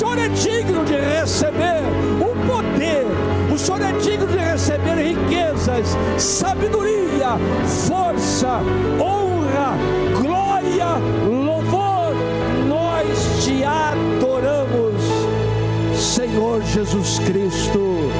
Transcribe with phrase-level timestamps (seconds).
[0.00, 1.82] Senhor é digno de receber
[2.22, 3.04] o poder,
[3.52, 7.36] o Senhor é digno de receber riquezas, sabedoria,
[7.86, 8.62] força,
[8.98, 9.76] honra,
[10.18, 10.86] glória,
[11.28, 12.14] louvor.
[12.66, 15.02] Nós te adoramos,
[15.94, 18.10] Senhor Jesus Cristo,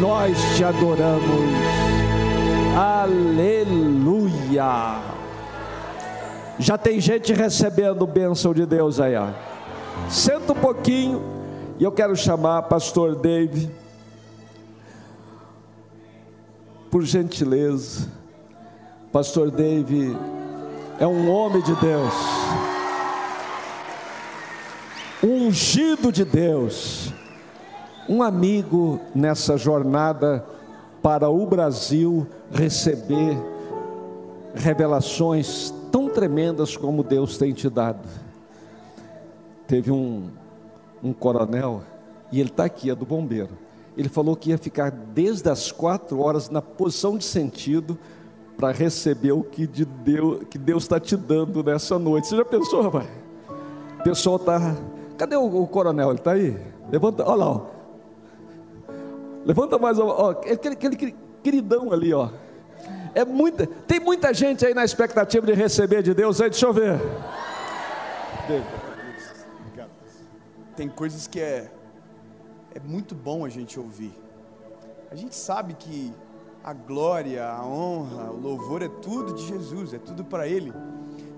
[0.00, 1.48] nós te adoramos.
[2.76, 3.84] Aleluia.
[6.58, 9.53] Já tem gente recebendo bênção de Deus aí, ó.
[10.08, 11.22] Senta um pouquinho
[11.78, 13.70] e eu quero chamar pastor Dave.
[16.90, 18.08] Por gentileza.
[19.12, 20.16] Pastor Dave
[20.98, 22.14] é um homem de Deus.
[25.22, 27.12] Um ungido de Deus.
[28.08, 30.44] Um amigo nessa jornada
[31.02, 33.36] para o Brasil receber
[34.54, 38.23] revelações tão tremendas como Deus tem te dado.
[39.66, 40.30] Teve um,
[41.02, 41.82] um coronel,
[42.30, 43.50] e ele está aqui, é do bombeiro.
[43.96, 47.98] Ele falou que ia ficar desde as quatro horas na posição de sentido
[48.56, 52.28] para receber o que, de Deus, que Deus está te dando nessa noite.
[52.28, 53.08] Você já pensou, rapaz?
[54.00, 54.76] O pessoal está.
[55.16, 56.10] Cadê o, o, coronel?
[56.10, 56.56] Ele está aí?
[56.90, 57.60] Levanta, olha lá, ó.
[59.44, 62.30] Levanta mais, ó, aquele, aquele queridão ali, ó.
[63.14, 66.72] É muita, tem muita gente aí na expectativa de receber de Deus aí, deixa eu
[66.72, 67.00] ver.
[70.76, 71.70] Tem coisas que é,
[72.74, 74.12] é muito bom a gente ouvir.
[75.10, 76.12] A gente sabe que
[76.64, 80.72] a glória, a honra, o louvor é tudo de Jesus, é tudo para Ele.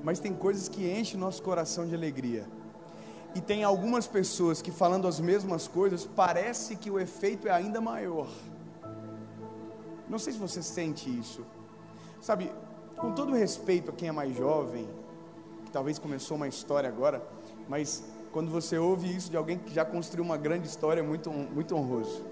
[0.03, 2.47] Mas tem coisas que enchem o nosso coração de alegria.
[3.35, 7.81] E tem algumas pessoas que falando as mesmas coisas, parece que o efeito é ainda
[7.81, 8.29] maior.
[10.09, 11.45] Não sei se você sente isso.
[12.21, 12.51] Sabe,
[12.97, 14.89] com todo respeito a quem é mais jovem,
[15.67, 17.23] que talvez começou uma história agora,
[17.69, 18.03] mas
[18.37, 21.75] quando você ouve isso de alguém que já construiu uma grande história, é muito, muito
[21.75, 22.23] honroso.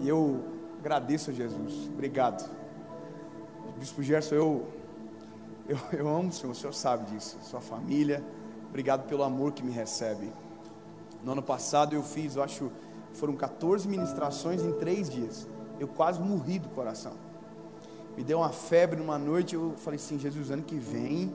[0.00, 0.42] E eu
[0.80, 1.88] agradeço a Jesus.
[1.94, 2.50] Obrigado.
[3.78, 4.66] Bispo Gerson, eu,
[5.68, 8.20] eu, eu amo o Senhor, o Senhor sabe disso, sua família.
[8.68, 10.32] Obrigado pelo amor que me recebe.
[11.22, 12.72] No ano passado eu fiz, eu acho,
[13.12, 15.46] foram 14 ministrações em três dias.
[15.78, 17.12] Eu quase morri do coração
[18.16, 21.32] me deu uma febre numa noite, eu falei assim, Jesus, ano que vem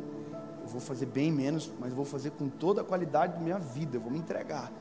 [0.72, 4.02] vou fazer bem menos, mas vou fazer com toda a qualidade da minha vida, eu
[4.02, 4.72] vou me entregar.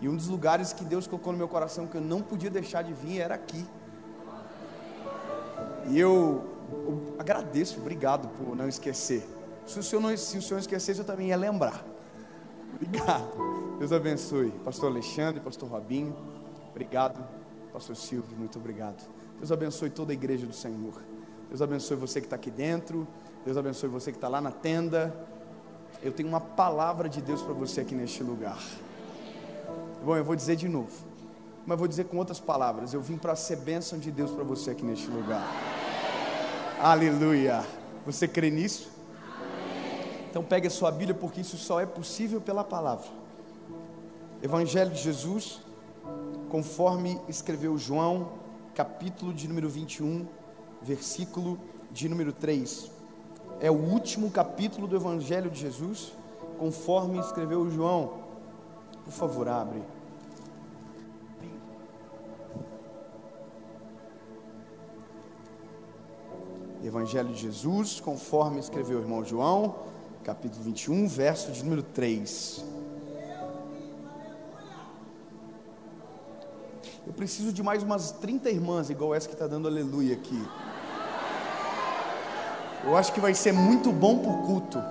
[0.00, 2.82] E um dos lugares que Deus colocou no meu coração que eu não podia deixar
[2.82, 3.64] de vir era aqui.
[5.88, 9.26] E eu, eu agradeço, obrigado por não esquecer.
[9.64, 11.84] Se o, senhor não, se o senhor esquecesse, eu também ia lembrar.
[12.74, 13.78] Obrigado.
[13.78, 14.50] Deus abençoe.
[14.64, 16.14] Pastor Alexandre, Pastor Robinho,
[16.70, 17.26] obrigado.
[17.72, 19.02] Pastor Silvio, muito obrigado.
[19.38, 21.02] Deus abençoe toda a igreja do Senhor.
[21.48, 23.06] Deus abençoe você que está aqui dentro.
[23.46, 25.14] Deus abençoe você que está lá na tenda.
[26.02, 28.58] Eu tenho uma palavra de Deus para você aqui neste lugar.
[30.04, 30.90] Bom, eu vou dizer de novo,
[31.64, 32.92] mas vou dizer com outras palavras.
[32.92, 35.46] Eu vim para ser bênção de Deus para você aqui neste lugar.
[36.80, 37.64] Aleluia.
[38.04, 38.90] Você crê nisso?
[40.28, 43.06] Então pegue a sua Bíblia, porque isso só é possível pela palavra.
[44.42, 45.60] Evangelho de Jesus,
[46.48, 48.32] conforme escreveu João
[48.74, 50.26] capítulo de número 21,
[50.82, 51.60] versículo
[51.92, 52.95] de número 3.
[53.60, 56.12] É o último capítulo do Evangelho de Jesus,
[56.58, 58.26] conforme escreveu João.
[59.04, 59.82] Por favor, abre.
[66.84, 69.74] Evangelho de Jesus, conforme escreveu o irmão João,
[70.22, 72.64] capítulo 21, verso de número 3.
[77.06, 80.40] Eu preciso de mais umas 30 irmãs, igual essa que está dando aleluia aqui.
[82.86, 84.82] Eu acho que vai ser muito bom para o culto.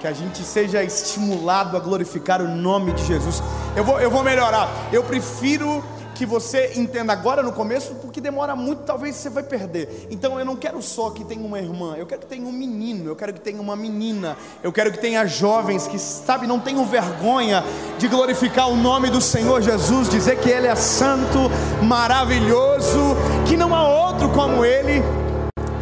[0.00, 3.42] Que a gente seja estimulado a glorificar o nome de Jesus.
[3.74, 4.68] Eu vou, eu vou melhorar.
[4.92, 5.82] Eu prefiro
[6.14, 10.08] que você entenda agora no começo, porque demora muito, talvez você vai perder.
[10.10, 13.08] Então eu não quero só que tenha uma irmã, eu quero que tenha um menino,
[13.08, 16.84] eu quero que tenha uma menina, eu quero que tenha jovens que, sabe, não tenham
[16.84, 17.64] vergonha
[17.98, 21.50] de glorificar o nome do Senhor Jesus, dizer que Ele é santo,
[21.82, 23.16] maravilhoso,
[23.48, 25.02] que não há outro como Ele.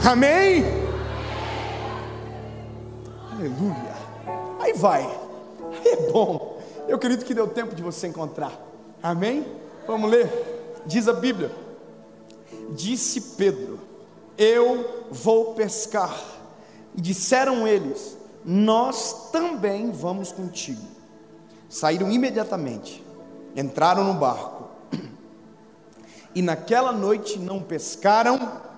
[0.04, 0.64] Amém?
[3.32, 3.94] Aleluia.
[4.58, 5.02] Aí vai.
[5.04, 6.58] Aí é bom.
[6.88, 8.52] Eu acredito que deu tempo de você encontrar.
[9.02, 9.46] Amém?
[9.86, 10.82] Vamos ler?
[10.86, 11.50] Diz a Bíblia:
[12.70, 13.78] Disse Pedro:
[14.38, 16.18] Eu vou pescar.
[16.94, 20.82] E disseram eles: Nós também vamos contigo.
[21.68, 23.04] Saíram imediatamente,
[23.54, 24.70] entraram no barco,
[26.34, 28.69] e naquela noite não pescaram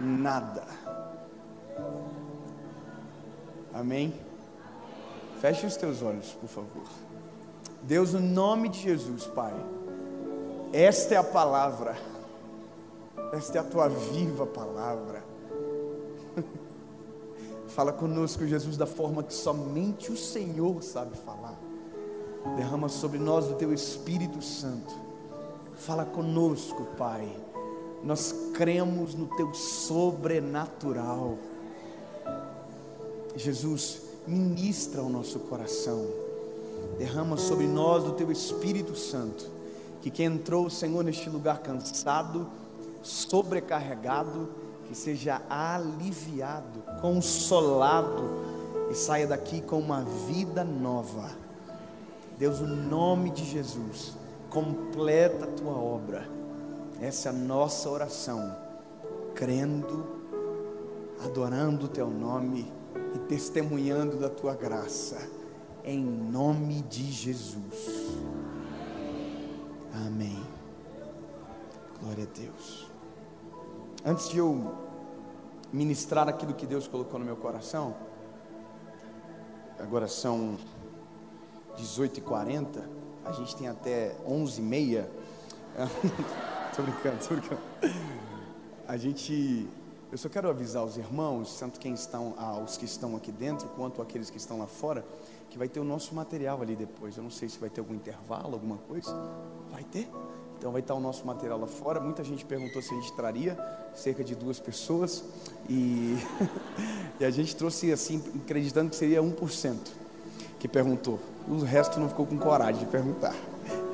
[0.00, 0.64] nada.
[3.72, 4.14] Amém?
[5.40, 6.84] Feche os teus olhos, por favor.
[7.82, 9.52] Deus, no nome de Jesus, Pai,
[10.72, 11.96] esta é a palavra,
[13.32, 15.22] esta é a tua viva palavra.
[17.68, 21.58] Fala conosco, Jesus, da forma que somente o Senhor sabe falar.
[22.56, 24.94] Derrama sobre nós o teu Espírito Santo.
[25.74, 27.28] Fala conosco, Pai.
[28.04, 31.38] Nós cremos no teu sobrenatural.
[33.34, 36.06] Jesus, ministra o nosso coração.
[36.98, 39.50] Derrama sobre nós o teu Espírito Santo.
[40.02, 42.46] Que quem entrou, Senhor, neste lugar cansado,
[43.02, 44.50] sobrecarregado,
[44.86, 48.22] que seja aliviado, consolado
[48.90, 51.30] e saia daqui com uma vida nova.
[52.38, 54.14] Deus, o nome de Jesus,
[54.50, 56.33] completa a tua obra.
[57.04, 58.56] Essa é nossa oração,
[59.34, 60.06] crendo,
[61.22, 62.72] adorando o teu nome
[63.14, 65.18] e testemunhando da tua graça,
[65.84, 68.16] em nome de Jesus.
[70.06, 70.42] Amém.
[72.00, 72.90] Glória a Deus.
[74.02, 74.74] Antes de eu
[75.70, 77.94] ministrar aquilo que Deus colocou no meu coração,
[79.78, 80.56] agora são
[81.76, 82.82] 18h40,
[83.26, 85.04] a gente tem até 11h30.
[86.74, 87.60] tô brincando, tô brincando.
[88.86, 89.68] A gente,
[90.10, 93.68] eu só quero avisar os irmãos, tanto quem estão, ah, os que estão aqui dentro,
[93.68, 95.04] quanto aqueles que estão lá fora,
[95.50, 97.16] que vai ter o nosso material ali depois.
[97.16, 99.14] Eu não sei se vai ter algum intervalo, alguma coisa.
[99.70, 100.08] Vai ter?
[100.58, 102.00] Então vai estar o nosso material lá fora.
[102.00, 103.56] Muita gente perguntou se a gente traria,
[103.94, 105.22] cerca de duas pessoas.
[105.68, 106.16] E,
[107.20, 109.76] e a gente trouxe assim, acreditando que seria 1%
[110.58, 111.20] que perguntou.
[111.46, 113.34] O resto não ficou com coragem de perguntar.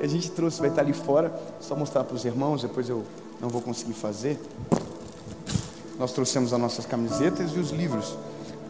[0.01, 3.03] A gente trouxe, vai estar ali fora, só mostrar para os irmãos, depois eu
[3.39, 4.39] não vou conseguir fazer.
[5.99, 8.17] Nós trouxemos as nossas camisetas e os livros.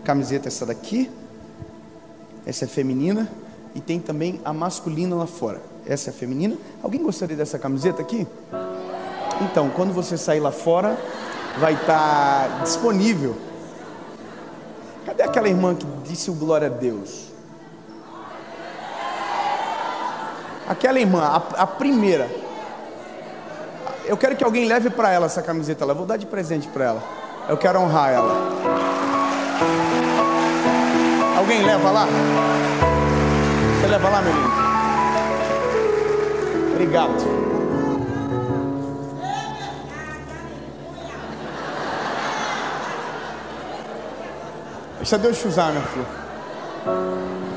[0.04, 1.10] Camiseta essa daqui,
[2.46, 3.32] essa é feminina,
[3.74, 5.62] e tem também a masculina lá fora.
[5.86, 6.58] Essa é feminina.
[6.84, 8.28] Alguém gostaria dessa camiseta aqui?
[9.42, 10.98] Então, quando você sair lá fora,
[11.62, 13.38] vai estar disponível.
[15.06, 17.31] Cadê aquela irmã que disse o glória a Deus?
[20.72, 22.32] Aquela irmã, a, a primeira.
[24.06, 25.84] Eu quero que alguém leve para ela essa camiseta.
[25.84, 27.04] Eu vou dar de presente para ela.
[27.50, 28.32] Eu quero honrar ela.
[31.38, 32.08] Alguém leva lá?
[33.82, 34.50] Você leva lá, meu lindo?
[36.72, 37.42] Obrigado.
[45.00, 47.51] Deixa Deus te usar, meu filho.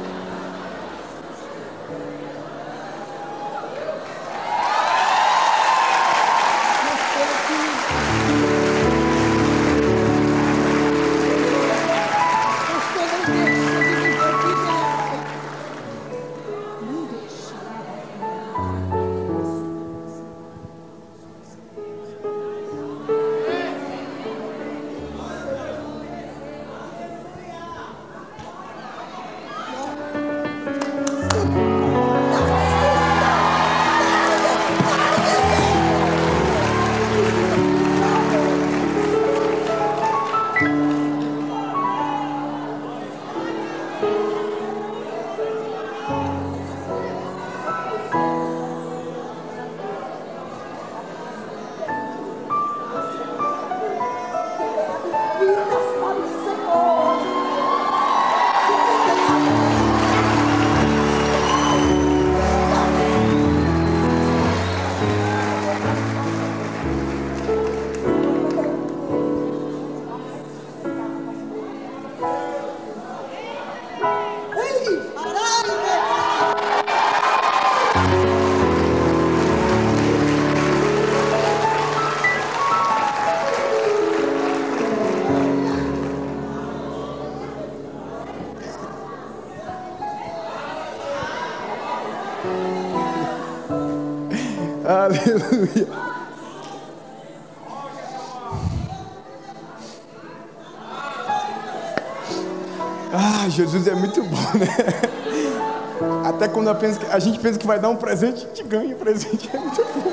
[107.14, 109.50] A gente pensa que vai dar um presente, a gente ganha um presente.
[109.54, 110.12] É muito bom.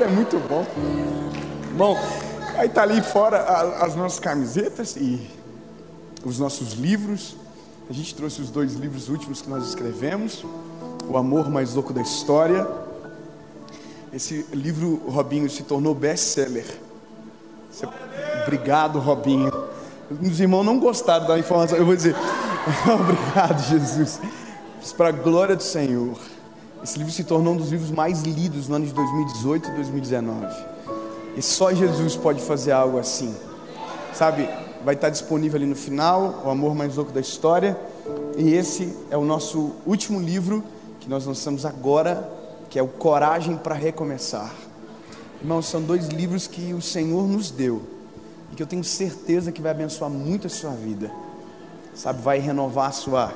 [0.00, 0.66] É muito bom.
[1.76, 1.98] Bom,
[2.56, 3.38] aí tá ali fora
[3.80, 5.20] as nossas camisetas e
[6.24, 7.36] os nossos livros.
[7.88, 10.44] A gente trouxe os dois livros últimos que nós escrevemos:
[11.08, 12.66] O Amor Mais Louco da História
[14.16, 16.64] esse livro, Robinho, se tornou best-seller.
[18.44, 19.52] Obrigado, Robinho.
[20.10, 21.76] Os irmãos não gostaram da informação.
[21.76, 22.16] Eu vou dizer,
[22.88, 24.18] obrigado, Jesus.
[24.96, 26.16] Para a glória do Senhor.
[26.86, 30.46] Esse livro se tornou um dos livros mais lidos no ano de 2018 e 2019.
[31.36, 33.34] E só Jesus pode fazer algo assim.
[34.14, 34.48] Sabe,
[34.84, 37.76] vai estar disponível ali no final, O Amor Mais Louco da História.
[38.38, 40.62] E esse é o nosso último livro
[41.00, 42.32] que nós lançamos agora,
[42.70, 44.54] que é o Coragem para Recomeçar.
[45.40, 47.82] Irmãos, são dois livros que o Senhor nos deu
[48.52, 51.10] e que eu tenho certeza que vai abençoar muito a sua vida.
[51.96, 53.34] Sabe, vai renovar a sua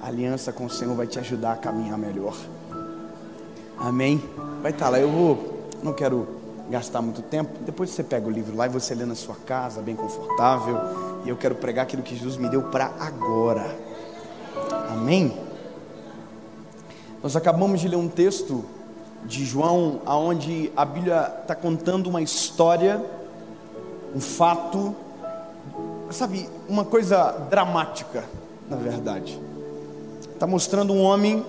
[0.00, 2.36] aliança com o Senhor, vai te ajudar a caminhar melhor.
[3.84, 4.22] Amém?
[4.62, 4.98] Vai estar lá.
[4.98, 6.26] Eu vou, não quero
[6.70, 7.50] gastar muito tempo.
[7.66, 10.80] Depois você pega o livro lá e você lê na sua casa, bem confortável.
[11.22, 13.76] E eu quero pregar aquilo que Jesus me deu para agora.
[14.90, 15.38] Amém?
[17.22, 18.64] Nós acabamos de ler um texto
[19.26, 23.04] de João, aonde a Bíblia está contando uma história,
[24.14, 24.96] um fato,
[26.10, 28.24] sabe, uma coisa dramática,
[28.66, 29.38] na verdade.
[30.32, 31.44] Está mostrando um homem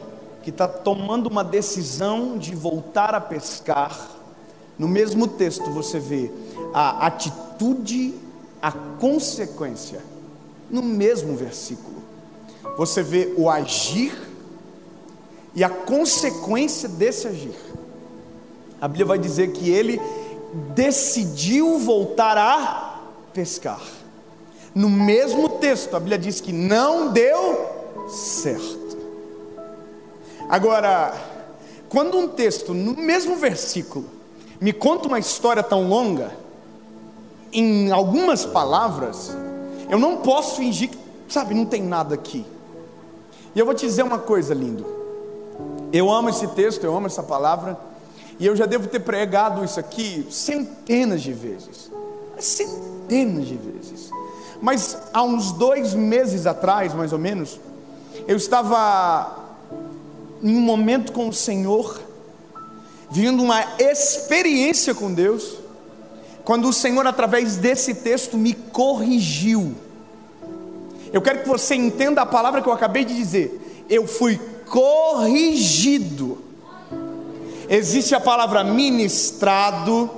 [0.45, 4.11] que está tomando uma decisão de voltar a pescar.
[4.77, 6.31] No mesmo texto você vê
[6.71, 8.13] a atitude,
[8.61, 10.03] a consequência.
[10.69, 11.95] No mesmo versículo.
[12.77, 14.15] Você vê o agir
[15.55, 17.55] e a consequência desse agir.
[18.79, 19.99] A Bíblia vai dizer que ele
[20.75, 23.01] decidiu voltar a
[23.33, 23.81] pescar.
[24.75, 28.84] No mesmo texto, a Bíblia diz que não deu certo.
[30.49, 31.13] Agora,
[31.89, 34.05] quando um texto, no mesmo versículo,
[34.59, 36.31] me conta uma história tão longa,
[37.51, 39.35] em algumas palavras,
[39.89, 40.97] eu não posso fingir que,
[41.29, 42.45] sabe, não tem nada aqui.
[43.55, 44.85] E eu vou te dizer uma coisa, lindo.
[45.93, 47.79] Eu amo esse texto, eu amo essa palavra,
[48.37, 51.89] e eu já devo ter pregado isso aqui centenas de vezes
[52.39, 54.09] centenas de vezes.
[54.61, 57.59] Mas há uns dois meses atrás, mais ou menos,
[58.27, 59.44] eu estava
[60.41, 62.01] em um momento com o Senhor,
[63.09, 65.57] vivendo uma experiência com Deus,
[66.43, 69.75] quando o Senhor, através desse texto, me corrigiu.
[71.11, 73.85] Eu quero que você entenda a palavra que eu acabei de dizer.
[73.89, 74.39] Eu fui
[74.69, 76.37] corrigido.
[77.67, 80.09] Existe a palavra ministrado,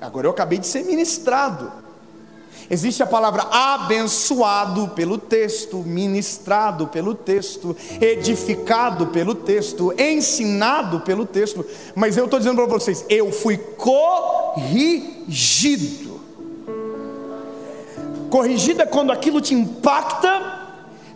[0.00, 1.83] agora eu acabei de ser ministrado.
[2.70, 11.64] Existe a palavra abençoado pelo texto, ministrado pelo texto, edificado pelo texto, ensinado pelo texto,
[11.94, 14.64] mas eu estou dizendo para vocês, eu fui corrigido.
[18.30, 20.62] Corrigido é quando aquilo te impacta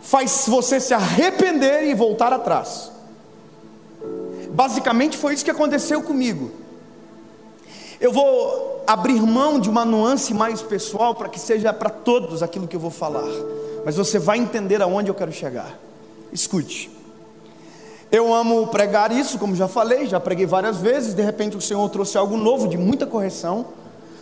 [0.01, 2.91] faz você se arrepender e voltar atrás.
[4.51, 6.51] Basicamente foi isso que aconteceu comigo.
[8.01, 12.67] Eu vou abrir mão de uma nuance mais pessoal para que seja para todos aquilo
[12.67, 13.29] que eu vou falar,
[13.85, 15.79] mas você vai entender aonde eu quero chegar.
[16.33, 16.91] Escute.
[18.11, 21.13] Eu amo pregar isso, como já falei, já preguei várias vezes.
[21.13, 23.67] De repente o Senhor trouxe algo novo, de muita correção.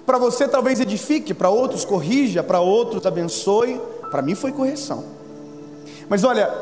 [0.04, 3.80] Para você talvez edifique, para outros corrija, para outros abençoe.
[4.10, 5.04] Para mim foi correção.
[6.08, 6.52] Mas olha,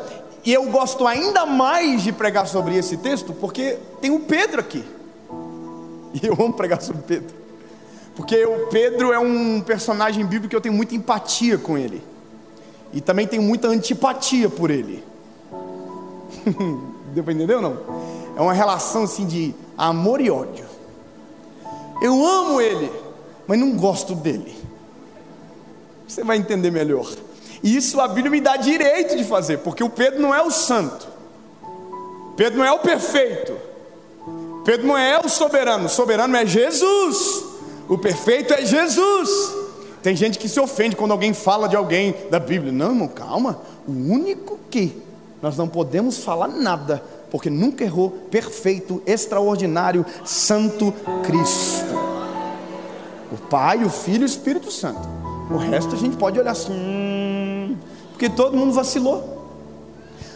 [0.45, 4.85] e eu gosto ainda mais de pregar sobre esse texto, porque tem o Pedro aqui.
[6.23, 7.44] E eu amo pregar sobre Pedro.
[8.15, 12.03] Porque o Pedro é um personagem bíblico que eu tenho muita empatia com ele.
[12.93, 15.03] E também tenho muita antipatia por ele.
[17.13, 17.79] Deu para entender ou não?
[18.37, 20.65] É uma relação assim de amor e ódio.
[22.01, 22.91] Eu amo ele,
[23.47, 24.57] mas não gosto dele.
[26.07, 27.09] Você vai entender melhor.
[27.63, 30.51] E isso a Bíblia me dá direito de fazer, porque o Pedro não é o
[30.51, 31.09] santo,
[32.37, 33.57] Pedro não é o perfeito,
[34.67, 37.54] Pedro não é o soberano, o soberano é Jesus,
[37.95, 39.55] o perfeito é Jesus.
[40.03, 42.73] Tem gente que se ofende quando alguém fala de alguém da Bíblia.
[42.73, 43.61] Não, irmão, calma.
[43.87, 45.01] O único que
[45.41, 50.93] nós não podemos falar nada, porque nunca errou, perfeito, extraordinário, santo
[51.25, 51.95] Cristo.
[53.33, 55.09] O Pai, o Filho e o Espírito Santo.
[55.51, 57.77] O resto a gente pode olhar assim, hum,
[58.11, 59.47] porque todo mundo vacilou.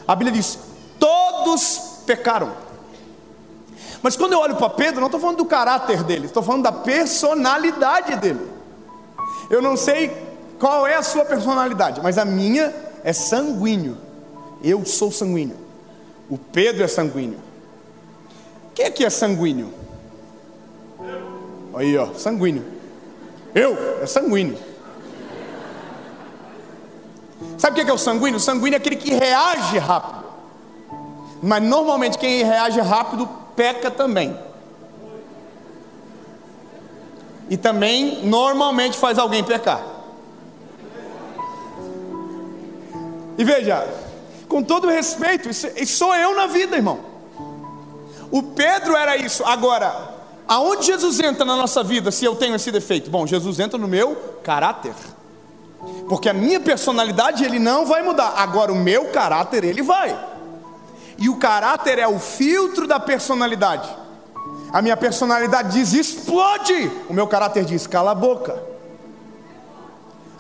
[0.07, 0.59] A Bíblia diz:
[0.99, 2.68] todos pecaram.
[4.03, 6.73] Mas quando eu olho para Pedro, não estou falando do caráter dele, estou falando da
[6.73, 8.49] personalidade dele.
[9.51, 10.11] Eu não sei
[10.59, 13.97] qual é a sua personalidade, mas a minha é sanguíneo.
[14.63, 15.57] Eu sou sanguíneo.
[16.29, 17.39] O Pedro é sanguíneo.
[18.75, 19.73] Quem aqui é sanguíneo?
[21.75, 22.65] Aí, ó, sanguíneo.
[23.55, 24.59] Eu é sanguíneo.
[27.57, 28.37] Sabe o que é o sanguíneo?
[28.37, 30.25] O sanguíneo é aquele que reage rápido.
[31.43, 33.29] Mas normalmente quem reage rápido
[33.59, 34.39] peca também.
[37.51, 39.85] E também normalmente faz alguém pecar.
[43.37, 43.85] E veja,
[44.49, 47.01] com todo respeito, isso, isso sou eu na vida, irmão.
[48.31, 49.43] O Pedro era isso.
[49.45, 49.93] Agora,
[50.47, 53.11] aonde Jesus entra na nossa vida se eu tenho esse defeito?
[53.11, 54.95] Bom, Jesus entra no meu caráter.
[56.09, 58.35] Porque a minha personalidade ele não vai mudar.
[58.37, 60.17] Agora o meu caráter ele vai.
[61.19, 63.89] E o caráter é o filtro da personalidade.
[64.73, 66.91] A minha personalidade diz explode.
[67.09, 68.63] O meu caráter diz cala a boca.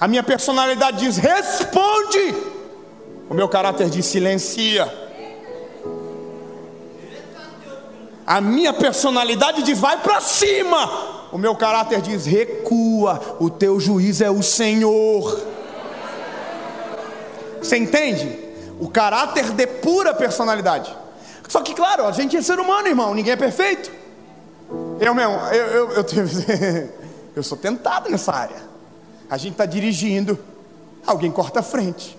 [0.01, 2.35] A minha personalidade diz responde.
[3.29, 4.91] O meu caráter diz silencia.
[8.25, 11.27] A minha personalidade diz vai para cima.
[11.33, 13.37] O meu caráter diz recua.
[13.41, 15.41] O teu juiz é o Senhor.
[17.61, 18.48] Você entende?
[18.81, 20.95] O caráter depura a personalidade.
[21.49, 23.91] Só que, claro, a gente é ser humano, irmão, ninguém é perfeito.
[25.01, 26.05] Eu mesmo, eu, eu, eu,
[27.37, 28.69] eu sou tentado nessa área.
[29.31, 30.39] A gente está dirigindo,
[31.07, 32.17] alguém corta a frente.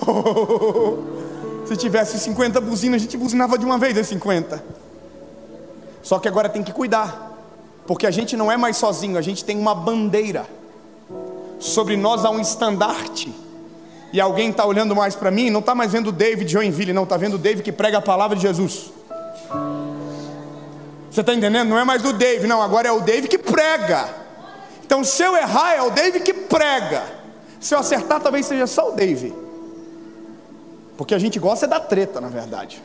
[1.66, 4.62] Se tivesse 50 buzinas, a gente buzinava de uma vez as 50.
[6.02, 7.36] Só que agora tem que cuidar,
[7.86, 10.46] porque a gente não é mais sozinho, a gente tem uma bandeira.
[11.58, 13.34] Sobre nós há um estandarte.
[14.16, 17.18] E alguém está olhando mais para mim, não está mais vendo David Joinville, não, está
[17.18, 18.90] vendo o David que prega a palavra de Jesus.
[21.10, 21.68] Você está entendendo?
[21.68, 24.08] Não é mais o Dave, não, agora é o Dave que prega.
[24.82, 27.02] Então, se eu errar, é o Dave que prega.
[27.60, 29.34] Se eu acertar, talvez seja só o Dave.
[30.96, 32.82] Porque a gente gosta é da treta, na verdade.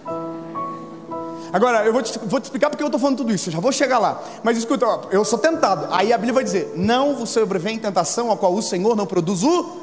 [1.54, 3.60] Agora, eu vou te, vou te explicar porque eu estou falando tudo isso, eu já
[3.62, 4.22] vou chegar lá.
[4.44, 5.88] Mas escuta, ó, eu sou tentado.
[5.92, 9.44] Aí a Bíblia vai dizer: Não vos sobrevém tentação a qual o Senhor não produz
[9.44, 9.78] o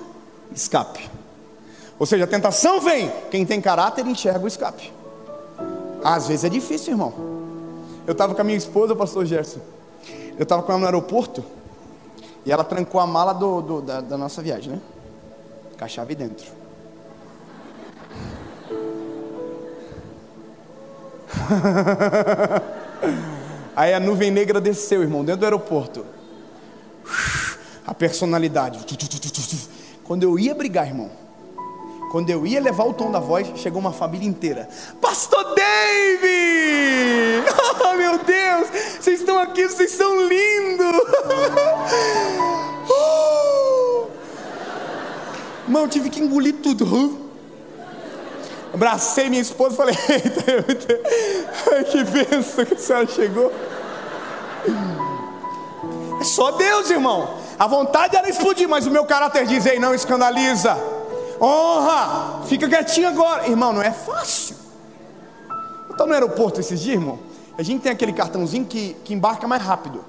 [0.54, 1.16] escape.
[1.98, 4.92] Ou seja, a tentação vem, quem tem caráter enxerga o escape.
[6.04, 7.12] Às vezes é difícil, irmão.
[8.06, 9.58] Eu estava com a minha esposa, pastor Gerson.
[10.38, 11.44] Eu estava com ela no aeroporto.
[12.46, 14.80] E ela trancou a mala do, do da, da, nossa viagem, né?
[15.76, 16.46] Com a chave dentro.
[23.76, 26.06] Aí a nuvem negra desceu, irmão, dentro do aeroporto.
[27.86, 28.86] A personalidade.
[30.04, 31.10] Quando eu ia brigar, irmão,
[32.10, 34.68] quando eu ia levar o tom da voz, chegou uma família inteira.
[35.00, 36.28] Pastor Dave!
[37.80, 38.68] Oh, meu Deus!
[39.00, 40.88] Vocês estão aqui, vocês são lindos!
[42.90, 44.06] Uh!
[45.68, 47.18] Mano, eu tive que engolir tudo.
[48.72, 53.52] Abracei minha esposa e falei: Eita, que benção que a senhora chegou.
[56.18, 57.34] É só Deus, irmão.
[57.58, 60.97] A vontade era explodir, mas o meu caráter diz: Ei, não escandaliza
[61.40, 63.48] honra, fica quietinho agora.
[63.48, 64.56] Irmão, não é fácil.
[65.90, 67.18] Então no aeroporto esses dias, irmão,
[67.56, 70.04] a gente tem aquele cartãozinho que, que embarca mais rápido.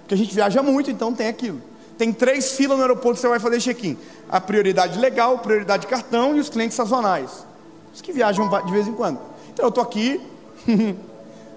[0.00, 1.60] Porque a gente viaja muito, então tem aquilo.
[1.98, 3.96] Tem três filas no aeroporto que você vai fazer check-in.
[4.28, 7.44] A prioridade legal, prioridade de cartão e os clientes sazonais.
[7.94, 9.18] Os que viajam de vez em quando.
[9.52, 10.20] Então eu estou aqui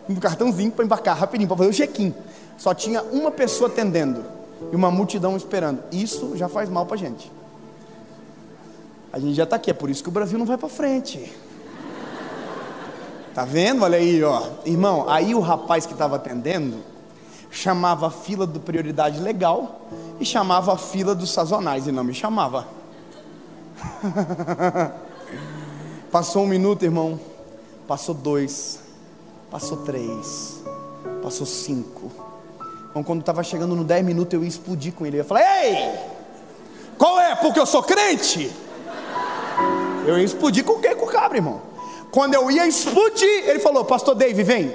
[0.07, 2.13] no cartãozinho para embarcar rapidinho, para fazer o check-in.
[2.57, 4.23] Só tinha uma pessoa atendendo
[4.71, 5.81] e uma multidão esperando.
[5.91, 7.31] Isso já faz mal para a gente.
[9.11, 11.33] A gente já está aqui, é por isso que o Brasil não vai para frente.
[13.33, 13.83] Tá vendo?
[13.83, 14.43] Olha aí, ó.
[14.65, 16.77] Irmão, aí o rapaz que estava atendendo
[17.49, 19.81] chamava a fila do prioridade legal
[20.19, 22.67] e chamava a fila dos sazonais e não me chamava.
[26.11, 27.19] Passou um minuto, irmão.
[27.87, 28.81] Passou dois.
[29.49, 30.61] Passou três.
[31.23, 32.11] Passou cinco.
[32.89, 35.17] Então, quando estava chegando no dez minutos, eu ia explodir com ele.
[35.17, 35.97] Eu ia falar: Ei!
[36.97, 37.35] Qual é?
[37.35, 38.51] Porque eu sou crente?
[40.09, 40.95] Eu ia explodir com quê?
[40.95, 41.61] Com o cabra, irmão.
[42.09, 44.73] Quando eu ia explodir, ele falou: Pastor Dave, vem.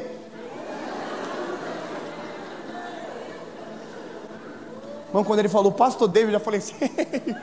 [5.08, 6.76] Irmão, quando ele falou Pastor Dave, eu já falei assim.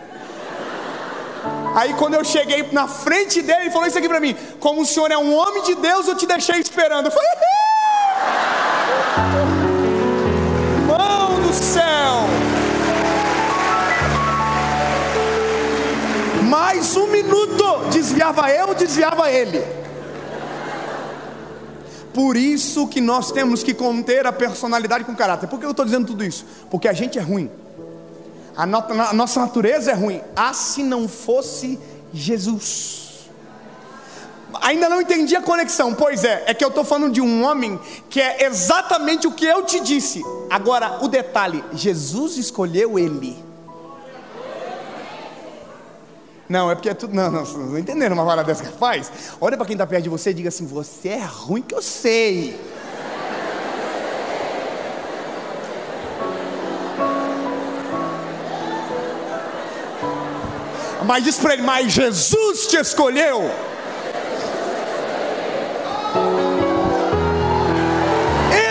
[1.76, 4.86] Aí quando eu cheguei na frente dele, ele falou isso aqui para mim: Como o
[4.86, 7.08] senhor é um homem de Deus, eu te deixei esperando.
[7.08, 7.30] Eu falei:
[16.52, 19.64] Mais um minuto, desviava eu, desviava ele.
[22.14, 25.48] Por isso que nós temos que conter a personalidade com caráter.
[25.48, 26.46] Por que eu estou dizendo tudo isso?
[26.70, 27.50] Porque a gente é ruim.
[28.54, 30.20] A, no, a nossa natureza é ruim.
[30.36, 31.80] Ah, se não fosse
[32.14, 33.30] Jesus.
[34.62, 35.96] Ainda não entendi a conexão.
[35.96, 39.46] Pois é, é que eu estou falando de um homem que é exatamente o que
[39.46, 40.22] eu te disse.
[40.50, 43.51] Agora, o detalhe: Jesus escolheu ele.
[46.52, 47.16] Não, é porque é tudo.
[47.16, 49.10] Não, não, não, não entenderam uma parada dessa que faz?
[49.40, 51.82] Olha para quem está perto de você e diga assim: você é ruim que eu
[51.82, 52.60] sei.
[61.06, 63.50] Mas diz para ele, mas Jesus te escolheu.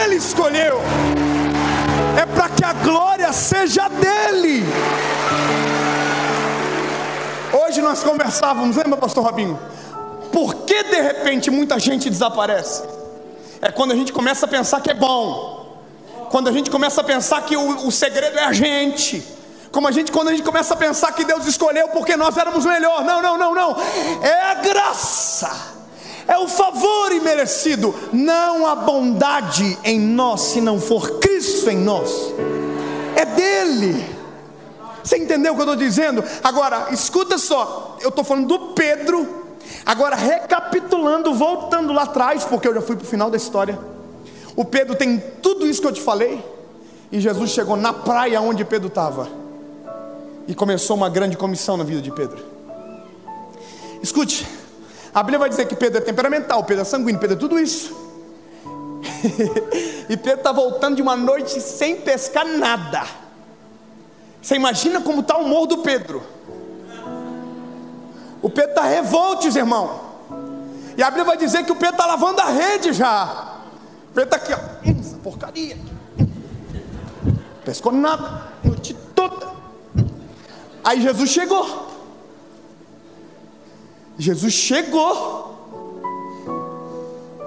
[0.04, 0.82] Ele escolheu.
[2.20, 4.66] É para que a glória seja dele.
[7.70, 9.56] Hoje nós conversávamos, lembra, pastor Robinho?
[10.32, 12.82] Por que de repente muita gente desaparece?
[13.62, 15.78] É quando a gente começa a pensar que é bom,
[16.30, 19.24] quando a gente começa a pensar que o, o segredo é a gente,
[19.70, 22.66] como a gente, quando a gente começa a pensar que Deus escolheu porque nós éramos
[22.66, 23.04] melhor.
[23.04, 23.76] Não, não, não, não.
[24.20, 25.76] É a graça.
[26.26, 32.10] É o favor imerecido, não a bondade em nós, se não for Cristo em nós.
[33.14, 34.19] É dele.
[35.10, 36.22] Você entendeu o que eu estou dizendo?
[36.40, 39.28] Agora, escuta só, eu estou falando do Pedro,
[39.84, 43.76] agora recapitulando, voltando lá atrás, porque eu já fui para o final da história.
[44.54, 46.40] O Pedro tem tudo isso que eu te falei,
[47.10, 49.26] e Jesus chegou na praia onde Pedro estava,
[50.46, 52.38] e começou uma grande comissão na vida de Pedro.
[54.00, 54.46] Escute,
[55.12, 57.96] a Bíblia vai dizer que Pedro é temperamental, Pedro é sanguíneo, Pedro é tudo isso.
[60.08, 63.29] e Pedro está voltando de uma noite sem pescar nada.
[64.40, 66.22] Você imagina como está o humor do Pedro?
[68.42, 70.00] O Pedro está revoltos, irmão.
[70.96, 73.58] E a Bíblia vai dizer que o Pedro está lavando a rede já.
[74.10, 74.88] O Pedro está aqui, ó.
[74.88, 75.76] Hum, essa porcaria.
[77.64, 79.50] Pescou nada, noite toda.
[80.82, 81.88] Aí Jesus chegou.
[84.18, 85.50] Jesus chegou.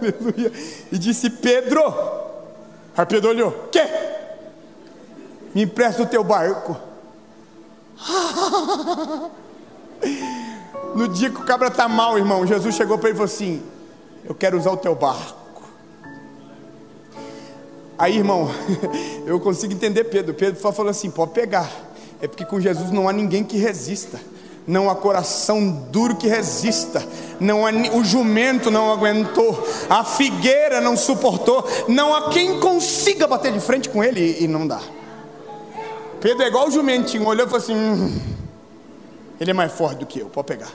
[0.00, 0.52] Aleluia.
[0.90, 1.82] E disse: Pedro.
[2.96, 4.15] Aí Pedro olhou: Quê?
[5.56, 6.76] Me empresta o teu barco.
[10.94, 13.62] No dia que o cabra está mal, irmão, Jesus chegou para ele e falou assim:
[14.22, 15.62] Eu quero usar o teu barco.
[17.96, 18.50] Aí, irmão,
[19.24, 20.34] eu consigo entender Pedro.
[20.34, 21.70] Pedro falou assim: Pode pegar.
[22.20, 24.20] É porque com Jesus não há ninguém que resista
[24.66, 27.00] não há coração duro que resista,
[27.38, 33.52] não há, o jumento não aguentou, a figueira não suportou, não há quem consiga bater
[33.52, 34.80] de frente com ele e não dá.
[36.20, 38.20] Pedro é igual o jumentinho, olhou e falou assim: hum,
[39.40, 40.72] ele é mais forte do que eu, pode pegar.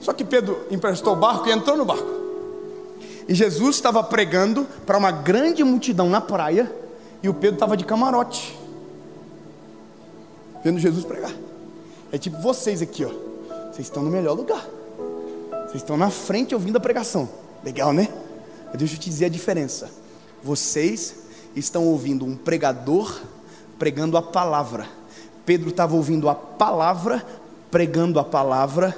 [0.00, 2.08] Só que Pedro emprestou o barco e entrou no barco.
[3.28, 6.72] E Jesus estava pregando para uma grande multidão na praia,
[7.22, 8.58] e o Pedro estava de camarote,
[10.64, 11.32] vendo Jesus pregar.
[12.12, 13.10] É tipo vocês aqui, ó.
[13.70, 14.66] Vocês estão no melhor lugar.
[15.66, 17.28] Vocês estão na frente ouvindo a pregação.
[17.62, 18.08] Legal, né?
[18.66, 19.88] Mas deixa eu te dizer a diferença.
[20.42, 21.14] Vocês
[21.54, 23.20] estão ouvindo um pregador
[23.80, 24.86] pregando a palavra.
[25.46, 27.24] Pedro estava ouvindo a palavra,
[27.70, 28.94] pregando a palavra.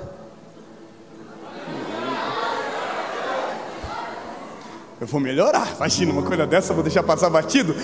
[5.02, 7.74] Eu vou melhorar, imagina uma coisa dessa, vou deixar passar batido.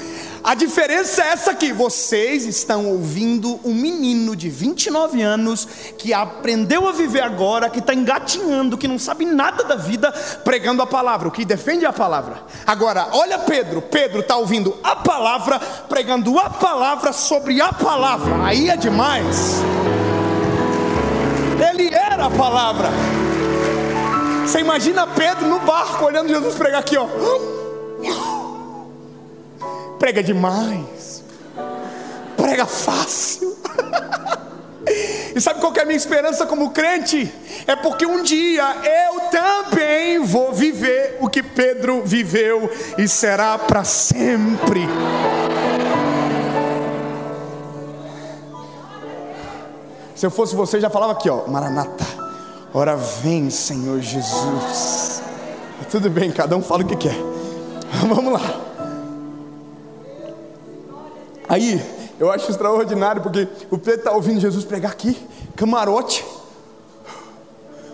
[0.44, 5.66] A diferença é essa aqui: vocês estão ouvindo um menino de 29 anos
[5.98, 10.12] que aprendeu a viver agora, que está engatinhando, que não sabe nada da vida,
[10.44, 12.40] pregando a palavra, o que defende a palavra.
[12.64, 18.70] Agora, olha Pedro: Pedro está ouvindo a palavra, pregando a palavra sobre a palavra, aí
[18.70, 19.56] é demais.
[21.68, 22.88] Ele era a palavra.
[24.48, 27.06] Você imagina Pedro no barco olhando Jesus pregar aqui, ó
[30.08, 31.22] prega demais,
[32.36, 33.56] prega fácil.
[35.36, 37.32] E sabe qual é a minha esperança como crente?
[37.66, 43.84] É porque um dia eu também vou viver o que Pedro viveu e será para
[43.84, 44.88] sempre.
[50.16, 52.04] Se eu fosse você, já falava aqui, ó, Maranata,
[52.72, 55.22] ora vem, Senhor Jesus.
[55.90, 57.16] Tudo bem, cada um fala o que quer.
[58.06, 58.68] Vamos lá.
[61.48, 61.80] Aí,
[62.20, 65.16] eu acho extraordinário porque o Pedro está ouvindo Jesus pregar aqui,
[65.56, 66.24] camarote,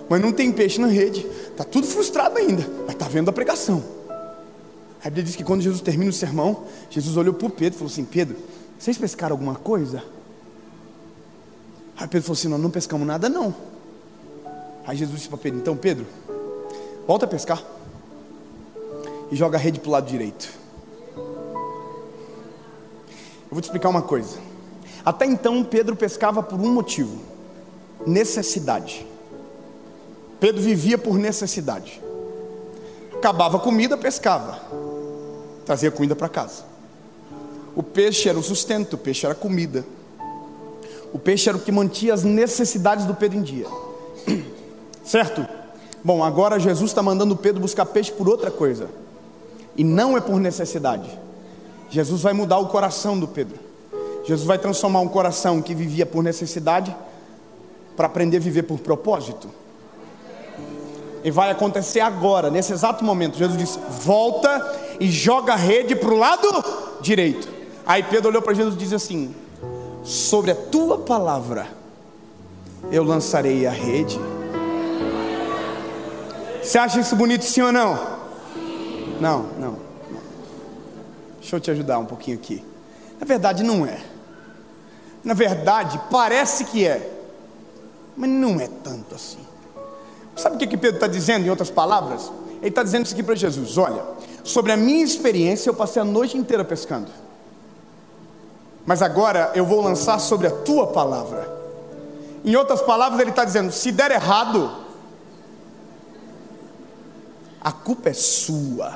[0.09, 3.83] mas não tem peixe na rede, está tudo frustrado ainda, mas está vendo a pregação.
[5.01, 7.79] A Bíblia diz que quando Jesus termina o sermão, Jesus olhou para o Pedro e
[7.79, 8.37] falou assim: Pedro,
[8.79, 10.03] vocês pescaram alguma coisa?
[11.97, 13.55] Aí Pedro falou assim: Nós não pescamos nada, não.
[14.87, 16.07] Aí Jesus disse para Pedro: Então, Pedro,
[17.07, 17.63] volta a pescar
[19.31, 20.53] e joga a rede para o lado direito.
[21.17, 21.25] Eu
[23.51, 24.39] vou te explicar uma coisa.
[25.05, 27.19] Até então, Pedro pescava por um motivo:
[28.07, 29.07] necessidade.
[30.39, 32.03] Pedro vivia por necessidade.
[33.15, 34.61] Acabava a comida, pescava,
[35.65, 36.65] trazia comida para casa.
[37.75, 39.85] O peixe era o sustento, o peixe era a comida.
[41.13, 43.67] O peixe era o que mantinha as necessidades do Pedro em dia.
[45.05, 45.47] Certo?
[46.03, 48.89] Bom, agora Jesus está mandando Pedro buscar peixe por outra coisa.
[49.77, 51.11] E não é por necessidade.
[51.91, 53.59] Jesus vai mudar o coração do Pedro.
[54.25, 56.95] Jesus vai transformar um coração que vivia por necessidade
[57.97, 59.49] para aprender a viver por propósito.
[61.23, 63.39] E vai acontecer agora, nesse exato momento.
[63.39, 66.49] Jesus diz: volta e joga a rede para o lado
[67.01, 67.49] direito.
[67.87, 69.35] Aí Pedro olhou para Jesus e disse assim:
[70.03, 71.69] Sobre a tua palavra
[72.91, 74.19] eu lançarei a rede.
[76.65, 77.95] Você acha isso bonito, sim ou não?
[79.21, 80.21] Não, não, não.
[81.39, 82.65] Deixa eu te ajudar um pouquinho aqui.
[83.21, 84.01] Na verdade, não é.
[85.23, 87.11] Na verdade, parece que é,
[88.17, 89.39] mas não é tanto assim.
[90.37, 92.33] Sabe o que, que Pedro está dizendo, em outras palavras?
[92.61, 94.03] Ele está dizendo isso aqui para Jesus: Olha,
[94.43, 97.11] sobre a minha experiência, eu passei a noite inteira pescando.
[98.87, 101.49] Mas agora eu vou lançar sobre a tua palavra.
[102.45, 104.84] Em outras palavras, ele está dizendo: se der errado,
[107.65, 108.93] a culpa é sua.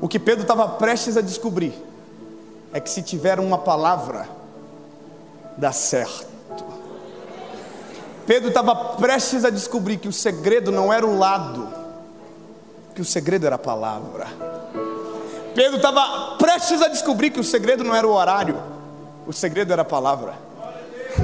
[0.00, 1.72] O que Pedro estava prestes a descobrir
[2.72, 4.28] é que se tiver uma palavra,
[5.56, 6.26] dá certo.
[8.26, 11.68] Pedro estava prestes a descobrir que o segredo não era o lado,
[12.94, 14.26] que o segredo era a palavra.
[15.54, 18.60] Pedro estava prestes a descobrir que o segredo não era o horário,
[19.26, 20.47] o segredo era a palavra.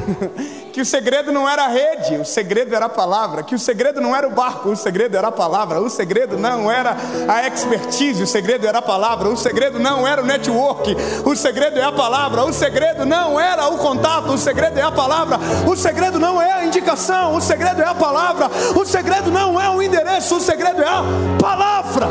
[0.72, 4.00] que o segredo não era a rede, o segredo era a palavra, que o segredo
[4.00, 6.96] não era o barco, o segredo era a palavra, o segredo não era
[7.28, 11.78] a expertise, o segredo era a palavra, o segredo não era o network, o segredo
[11.78, 15.76] é a palavra, o segredo não era o contato, o segredo é a palavra, o
[15.76, 19.83] segredo não é a indicação, o segredo é a palavra, o segredo não é o
[19.83, 21.04] endereço, o segredo é a
[21.40, 22.09] palavra.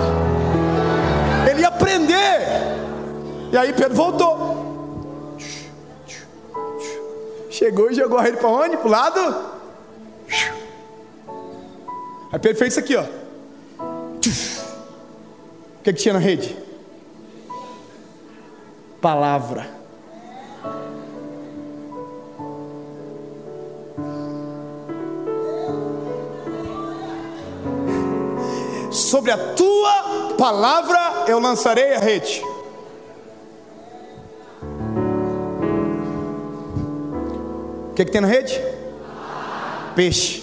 [1.49, 2.81] Ele ia aprender.
[3.51, 4.52] E aí Pedro voltou.
[7.53, 8.75] Chegou e jogou rede para onde?
[8.77, 9.19] Para o lado.
[12.31, 13.03] Aí Pedro fez isso aqui, ó.
[13.03, 14.19] O
[15.83, 16.57] que, que tinha na rede?
[18.99, 19.69] Palavra.
[28.91, 32.43] Sobre a tua palavra eu lançarei a rede.
[37.93, 38.60] O que, que tem na rede?
[39.95, 40.41] Peixe.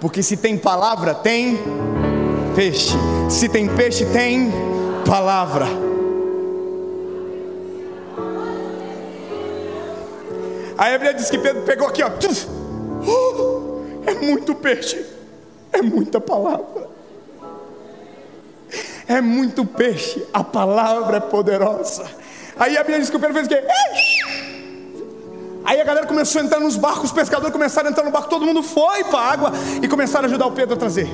[0.00, 1.60] Porque se tem palavra, tem
[2.56, 2.92] peixe.
[3.30, 4.52] Se tem peixe, tem
[5.06, 5.66] palavra.
[10.76, 12.10] A Bíblia diz que Pedro pegou aqui, ó.
[14.06, 15.06] é muito peixe.
[15.72, 16.88] É muita palavra.
[19.06, 20.26] É muito peixe.
[20.32, 22.04] A palavra é poderosa.
[22.58, 23.62] Aí a Bíblia diz que o Pedro fez o quê?
[25.66, 28.30] Aí a galera começou a entrar nos barcos, os pescadores começaram a entrar no barco,
[28.30, 29.52] todo mundo foi para a água
[29.82, 31.08] e começaram a ajudar o Pedro a trazer.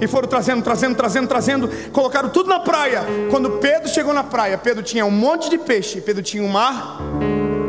[0.00, 3.02] E foram trazendo, trazendo, trazendo, trazendo, colocaram tudo na praia.
[3.30, 6.98] Quando Pedro chegou na praia, Pedro tinha um monte de peixe, Pedro tinha uma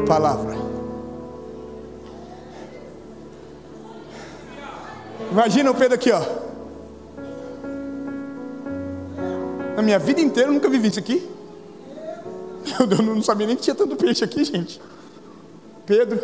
[0.08, 0.56] palavra.
[5.30, 6.22] Imagina o Pedro aqui, ó.
[9.76, 11.30] Na minha vida inteira eu nunca vivi isso aqui.
[12.80, 14.80] Eu não sabia nem que tinha tanto peixe aqui, gente.
[15.90, 16.22] Pedro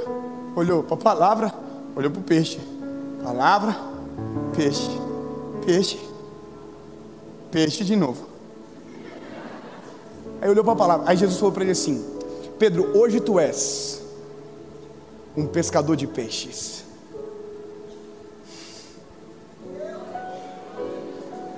[0.55, 1.53] olhou para a palavra,
[1.95, 2.59] olhou para o peixe.
[3.23, 3.75] Palavra,
[4.55, 4.91] peixe,
[5.65, 5.99] peixe,
[7.49, 8.27] peixe de novo.
[10.39, 11.09] Aí olhou para a palavra.
[11.09, 12.05] Aí Jesus falou para ele assim:
[12.59, 14.03] Pedro, hoje tu és
[15.35, 16.85] um pescador de peixes.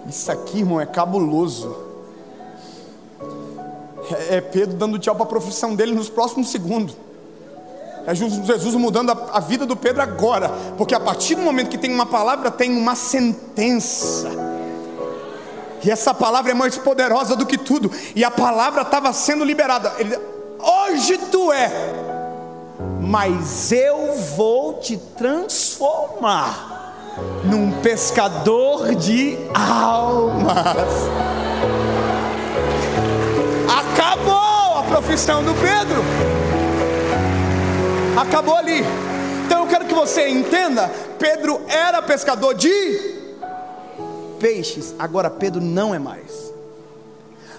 [0.08, 1.76] Isso aqui, irmão, é cabuloso.
[4.30, 6.96] É, é Pedro dando tchau para a profissão dele nos próximos segundos.
[8.08, 11.78] É Jesus mudando a, a vida do Pedro agora, porque a partir do momento que
[11.78, 14.30] tem uma palavra, tem uma sentença.
[15.84, 17.92] E essa palavra é mais poderosa do que tudo.
[18.16, 19.94] E a palavra estava sendo liberada.
[20.00, 20.18] Ele,
[20.60, 21.70] Hoje tu é,
[23.00, 26.96] mas eu vou te transformar
[27.44, 30.48] num pescador de almas.
[33.70, 36.04] Acabou a profissão do Pedro
[38.18, 38.82] acabou ali.
[39.46, 43.16] Então eu quero que você entenda: Pedro era pescador de
[44.40, 46.48] peixes, agora Pedro não é mais.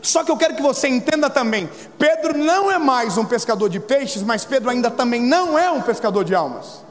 [0.01, 1.69] Só que eu quero que você entenda também:
[1.99, 5.81] Pedro não é mais um pescador de peixes, mas Pedro ainda também não é um
[5.81, 6.87] pescador de almas.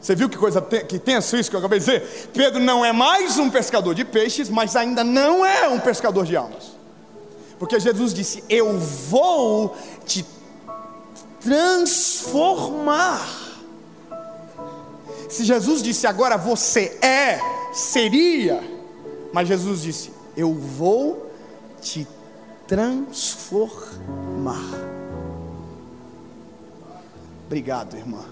[0.00, 2.30] Você viu que coisa te, que tenso isso que eu acabei de dizer?
[2.32, 6.34] Pedro não é mais um pescador de peixes, mas ainda não é um pescador de
[6.34, 6.77] almas.
[7.58, 10.24] Porque Jesus disse: Eu vou te
[11.40, 13.26] transformar.
[15.28, 17.40] Se Jesus disse agora você é,
[17.72, 18.62] seria,
[19.32, 21.30] mas Jesus disse: Eu vou
[21.80, 22.06] te
[22.66, 23.98] transformar.
[27.46, 28.24] Obrigado, irmã.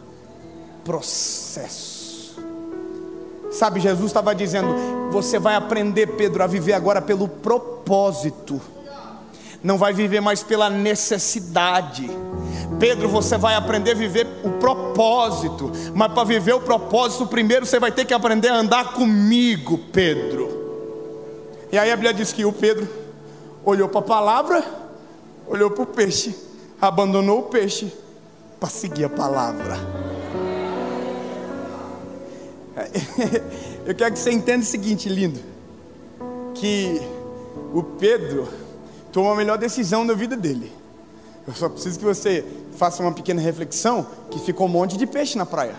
[0.84, 2.36] Processo.
[3.50, 4.68] Sabe, Jesus estava dizendo:
[5.10, 8.60] você vai aprender, Pedro, a viver agora pelo propósito.
[9.66, 12.08] Não vai viver mais pela necessidade.
[12.78, 15.72] Pedro, você vai aprender a viver o propósito.
[15.92, 21.66] Mas para viver o propósito, primeiro você vai ter que aprender a andar comigo, Pedro.
[21.72, 22.88] E aí a Bíblia diz que o Pedro
[23.64, 24.64] olhou para a palavra,
[25.48, 26.32] olhou para o peixe,
[26.80, 27.92] abandonou o peixe
[28.60, 29.80] para seguir a palavra.
[33.84, 35.40] Eu quero que você entenda o seguinte, lindo:
[36.54, 37.00] que
[37.74, 38.46] o Pedro
[39.16, 40.70] tomou a melhor decisão na vida dele.
[41.48, 42.44] Eu só preciso que você
[42.76, 45.74] faça uma pequena reflexão que ficou um monte de peixe na praia.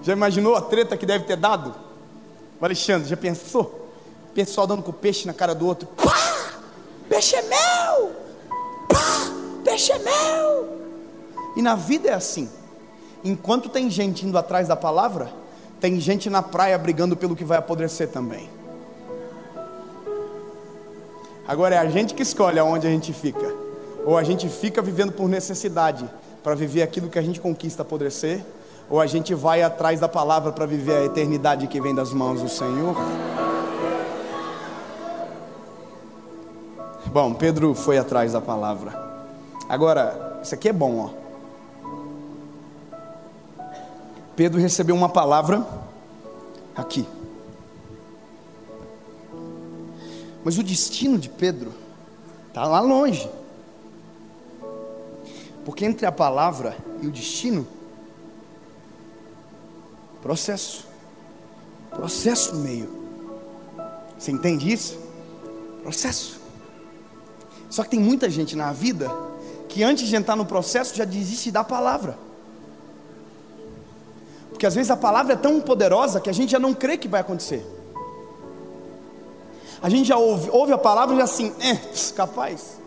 [0.00, 1.74] Já imaginou a treta que deve ter dado?
[2.60, 3.90] O Alexandre, já pensou?
[4.32, 5.88] Pessoal dando com peixe na cara do outro.
[5.88, 6.14] Pá!
[7.08, 8.12] Peixe é meu!
[8.88, 9.00] Pá!
[9.64, 10.82] Peixe é meu!
[11.56, 12.48] E na vida é assim.
[13.24, 15.32] Enquanto tem gente indo atrás da palavra,
[15.80, 18.61] tem gente na praia brigando pelo que vai apodrecer também.
[21.52, 23.54] Agora é a gente que escolhe aonde a gente fica.
[24.06, 26.08] Ou a gente fica vivendo por necessidade
[26.42, 28.42] para viver aquilo que a gente conquista apodrecer,
[28.88, 32.40] ou a gente vai atrás da palavra para viver a eternidade que vem das mãos
[32.40, 32.96] do Senhor?
[37.08, 38.98] Bom, Pedro foi atrás da palavra.
[39.68, 41.10] Agora, isso aqui é bom, ó.
[44.34, 45.62] Pedro recebeu uma palavra
[46.74, 47.06] aqui.
[50.44, 51.72] Mas o destino de Pedro
[52.48, 53.28] está lá longe.
[55.64, 57.66] Porque entre a palavra e o destino
[60.22, 60.86] Processo.
[61.90, 62.88] Processo no meio.
[64.16, 64.96] Você entende isso?
[65.82, 66.40] Processo.
[67.68, 69.10] Só que tem muita gente na vida
[69.68, 72.16] que antes de entrar no processo já desiste da palavra.
[74.50, 77.08] Porque às vezes a palavra é tão poderosa que a gente já não crê que
[77.08, 77.66] vai acontecer.
[79.82, 81.76] A gente já ouve, ouve a palavra e já assim, é,
[82.14, 82.78] capaz.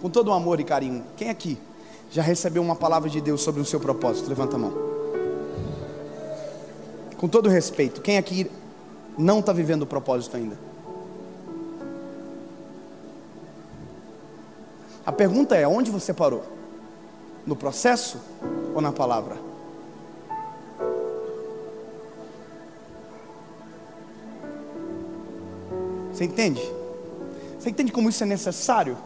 [0.00, 1.58] Com todo o amor e carinho, quem aqui
[2.10, 4.28] já recebeu uma palavra de Deus sobre o seu propósito?
[4.28, 4.94] Levanta a mão
[7.24, 8.50] com todo respeito, quem aqui
[9.16, 10.58] não está vivendo o propósito ainda?
[15.06, 16.44] A pergunta é: onde você parou?
[17.46, 18.18] No processo
[18.74, 19.38] ou na palavra?
[26.14, 26.62] Você entende?
[27.58, 28.96] Você entende como isso é necessário?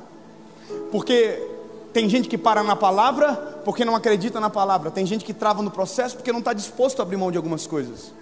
[0.92, 1.42] Porque
[1.92, 4.90] tem gente que para na palavra porque não acredita na palavra.
[4.90, 7.66] Tem gente que trava no processo porque não está disposto a abrir mão de algumas
[7.66, 8.12] coisas.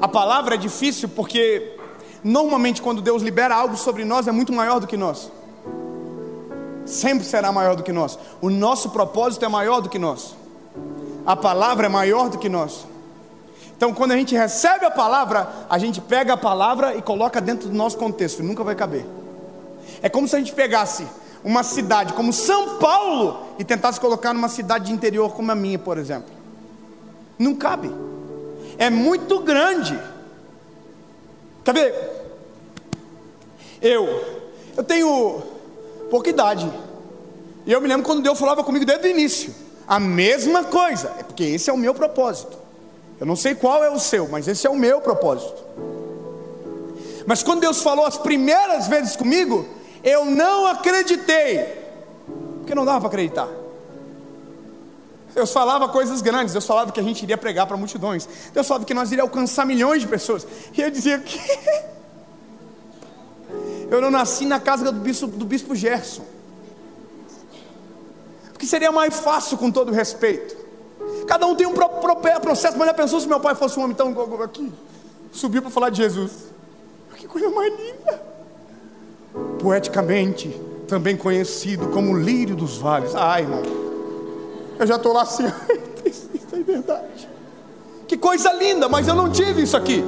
[0.00, 1.74] A palavra é difícil porque
[2.22, 5.32] normalmente quando Deus libera algo sobre nós é muito maior do que nós.
[6.84, 8.18] Sempre será maior do que nós.
[8.42, 10.36] O nosso propósito é maior do que nós.
[11.24, 12.86] A palavra é maior do que nós.
[13.76, 17.68] Então, quando a gente recebe a palavra, a gente pega a palavra e coloca dentro
[17.68, 19.04] do nosso contexto, nunca vai caber.
[20.00, 21.06] É como se a gente pegasse
[21.44, 25.78] uma cidade como São Paulo e tentasse colocar numa cidade de interior como a minha,
[25.78, 26.30] por exemplo.
[27.38, 27.90] Não cabe.
[28.78, 29.98] É muito grande.
[31.64, 32.14] Quer ver?
[33.82, 34.06] Eu,
[34.76, 35.42] eu tenho
[36.10, 36.70] pouca idade.
[37.66, 39.54] E eu me lembro quando Deus falava comigo desde o início.
[39.86, 41.12] A mesma coisa.
[41.18, 42.63] É porque esse é o meu propósito.
[43.24, 45.64] Eu não sei qual é o seu, mas esse é o meu propósito.
[47.26, 49.66] Mas quando Deus falou as primeiras vezes comigo,
[50.04, 51.64] eu não acreditei,
[52.58, 53.48] porque não dava para acreditar.
[55.34, 58.84] Deus falava coisas grandes, Deus falava que a gente iria pregar para multidões, Deus falava
[58.84, 61.40] que nós iríamos alcançar milhões de pessoas, e eu dizia que
[63.90, 66.26] eu não nasci na casa do bispo, do bispo Gerson,
[68.52, 70.63] porque seria mais fácil com todo respeito.
[71.26, 73.96] Cada um tem um próprio processo, mas já pensou se meu pai fosse um homem
[73.96, 74.72] tão aqui,
[75.32, 76.32] subiu para falar de Jesus?
[77.16, 78.34] Que coisa mais linda!
[79.60, 80.48] poeticamente
[80.86, 83.14] também conhecido como lírio dos vales.
[83.14, 83.62] Ai, irmão,
[84.78, 85.44] eu já estou lá assim,
[86.04, 87.28] isso é verdade.
[88.06, 90.04] Que coisa linda, mas eu não tive isso aqui.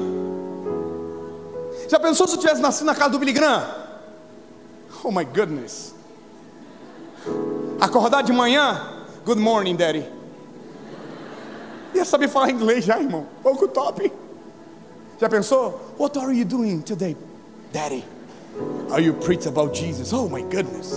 [1.88, 3.64] Já pensou se eu tivesse nascido na casa do Billy Graham?
[5.02, 5.94] Oh my goodness.
[7.80, 8.80] Acordar de manhã,
[9.24, 10.15] good morning, daddy.
[11.96, 13.26] Ia saber falar inglês já, irmão.
[13.42, 14.12] Pouco top.
[15.18, 15.80] Já pensou?
[15.98, 17.16] What are you doing today,
[17.72, 18.04] daddy?
[18.90, 20.12] Are you preach about Jesus?
[20.12, 20.92] Oh my goodness.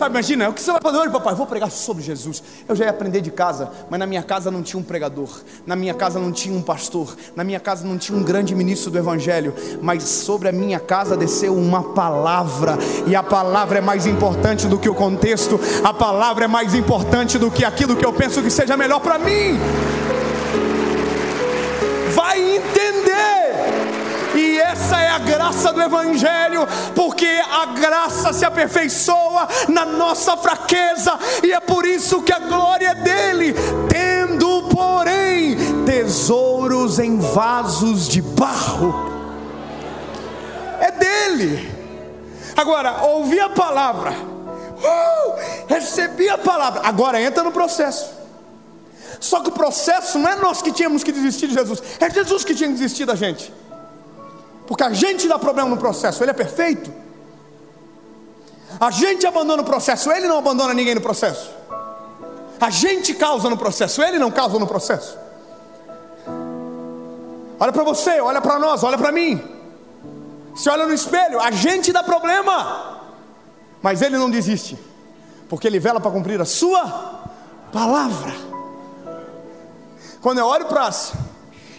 [0.00, 1.34] Sabe, imagina, o que você vai fazer hoje, papai?
[1.34, 2.42] Vou pregar sobre Jesus.
[2.66, 5.28] Eu já ia aprender de casa, mas na minha casa não tinha um pregador,
[5.66, 8.90] na minha casa não tinha um pastor, na minha casa não tinha um grande ministro
[8.90, 14.06] do Evangelho, mas sobre a minha casa desceu uma palavra, e a palavra é mais
[14.06, 18.12] importante do que o contexto, a palavra é mais importante do que aquilo que eu
[18.14, 19.58] penso que seja melhor para mim.
[22.14, 23.49] vai entender.
[24.80, 31.52] Essa é a graça do Evangelho, porque a graça se aperfeiçoa na nossa fraqueza, e
[31.52, 33.54] é por isso que a glória é dele,
[33.90, 39.12] tendo, porém, tesouros em vasos de barro.
[40.80, 41.70] É dele.
[42.56, 45.34] Agora, ouvi a palavra, uh,
[45.68, 48.18] recebi a palavra, agora entra no processo.
[49.20, 52.44] Só que o processo não é nós que tínhamos que desistir de Jesus, é Jesus
[52.44, 53.52] que tinha que desistir da gente.
[54.70, 56.92] Porque a gente dá problema no processo, ele é perfeito.
[58.78, 61.50] A gente abandona o processo, ele não abandona ninguém no processo.
[62.60, 65.18] A gente causa no processo, ele não causa no processo.
[67.58, 69.42] Olha para você, olha para nós, olha para mim.
[70.54, 73.00] Se olha no espelho, a gente dá problema,
[73.82, 74.78] mas ele não desiste,
[75.48, 77.24] porque ele vela para cumprir a sua
[77.72, 78.32] palavra.
[80.22, 81.12] Quando eu olho para as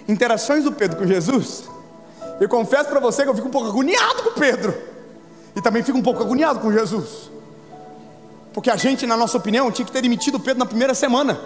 [0.10, 1.71] interações do Pedro com Jesus,
[2.42, 4.76] eu confesso para você que eu fico um pouco agoniado com Pedro.
[5.56, 7.30] E também fico um pouco agoniado com Jesus.
[8.52, 11.40] Porque a gente, na nossa opinião, tinha que ter demitido Pedro na primeira semana.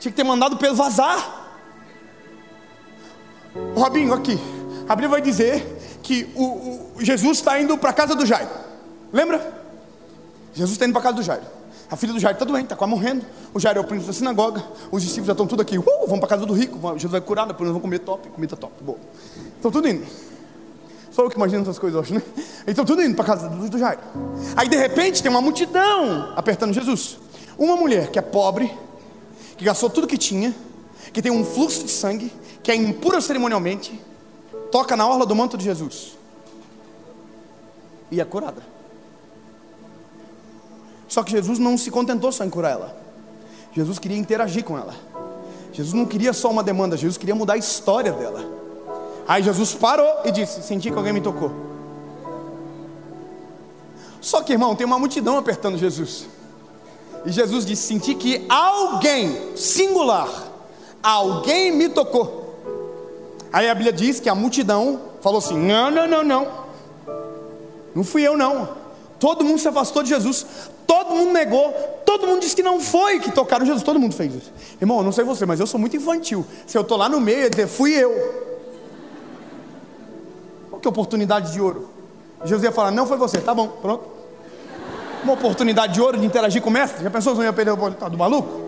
[0.00, 1.56] Tinha que ter mandado Pedro vazar.
[3.76, 4.40] Robinho, aqui.
[4.88, 8.50] A Bíblia vai dizer que o, o Jesus está indo para a casa do Jairo.
[9.12, 9.62] Lembra?
[10.52, 11.44] Jesus está indo para a casa do Jairo.
[11.94, 13.24] A filha do Jairo está doente, está quase morrendo.
[13.54, 14.64] O Jairo é o príncipe da sinagoga.
[14.90, 15.78] Os discípulos já estão tudo aqui.
[15.78, 16.76] Uh, vamos para casa do rico.
[16.94, 18.30] Jesus vai curar, depois nós vamos comer top.
[18.30, 18.72] Comida top.
[18.82, 18.98] Boa.
[19.54, 20.04] Estão tudo indo.
[21.12, 22.22] Só eu que imagino essas coisas hoje, né?
[22.66, 24.00] Estão tudo indo para casa do, do Jairo.
[24.56, 27.16] Aí de repente tem uma multidão apertando Jesus.
[27.56, 28.76] Uma mulher que é pobre,
[29.56, 30.52] que gastou tudo que tinha,
[31.12, 34.02] que tem um fluxo de sangue, que é impura cerimonialmente,
[34.72, 36.18] toca na orla do manto de Jesus.
[38.10, 38.73] E é curada.
[41.08, 42.96] Só que Jesus não se contentou só em curar ela.
[43.72, 44.94] Jesus queria interagir com ela.
[45.72, 48.44] Jesus não queria só uma demanda, Jesus queria mudar a história dela.
[49.26, 51.50] Aí Jesus parou e disse: Senti que alguém me tocou.
[54.20, 56.26] Só que, irmão, tem uma multidão apertando Jesus.
[57.26, 60.28] E Jesus disse: Senti que alguém, singular,
[61.02, 62.44] alguém me tocou.
[63.52, 66.64] Aí a Bíblia diz que a multidão falou assim: Não, não, não, não.
[67.94, 68.68] Não fui eu, não.
[69.18, 70.46] Todo mundo se afastou de Jesus.
[70.86, 71.72] Todo mundo negou,
[72.04, 74.52] todo mundo disse que não foi que tocaram Jesus, todo mundo fez isso.
[74.80, 76.44] Irmão, eu não sei você, mas eu sou muito infantil.
[76.66, 78.12] Se eu estou lá no meio, eu dizer, fui eu.
[80.68, 81.88] Qual que é oportunidade de ouro?
[82.44, 84.04] Jesus ia falar, não foi você, tá bom, pronto.
[85.22, 87.02] Uma oportunidade de ouro de interagir com o mestre.
[87.02, 88.64] Já pensou se eu ia perder o tá do maluco?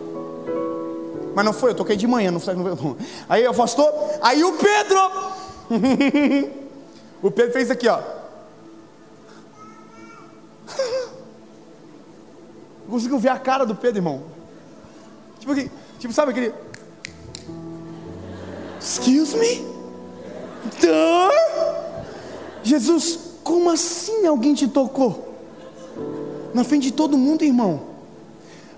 [1.35, 2.55] Mas não foi, eu toquei de manhã, não foi.
[2.55, 2.97] Não.
[3.29, 3.87] Aí afastou,
[4.23, 5.11] aí o Pedro.
[7.23, 8.16] o Pedro fez aqui, ó.
[12.97, 14.23] Consigo ver a cara do Pedro, irmão.
[15.39, 16.55] Tipo, aqui, tipo sabe aquele.
[18.81, 19.57] Excuse me?
[20.81, 22.03] Duh?
[22.63, 25.37] Jesus, como assim alguém te tocou?
[26.55, 27.83] Na frente de todo mundo, irmão.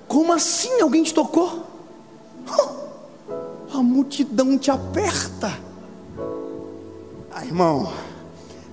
[0.09, 1.63] Como assim alguém te tocou?
[3.73, 5.57] A multidão te aperta.
[7.33, 7.93] Ah, irmão.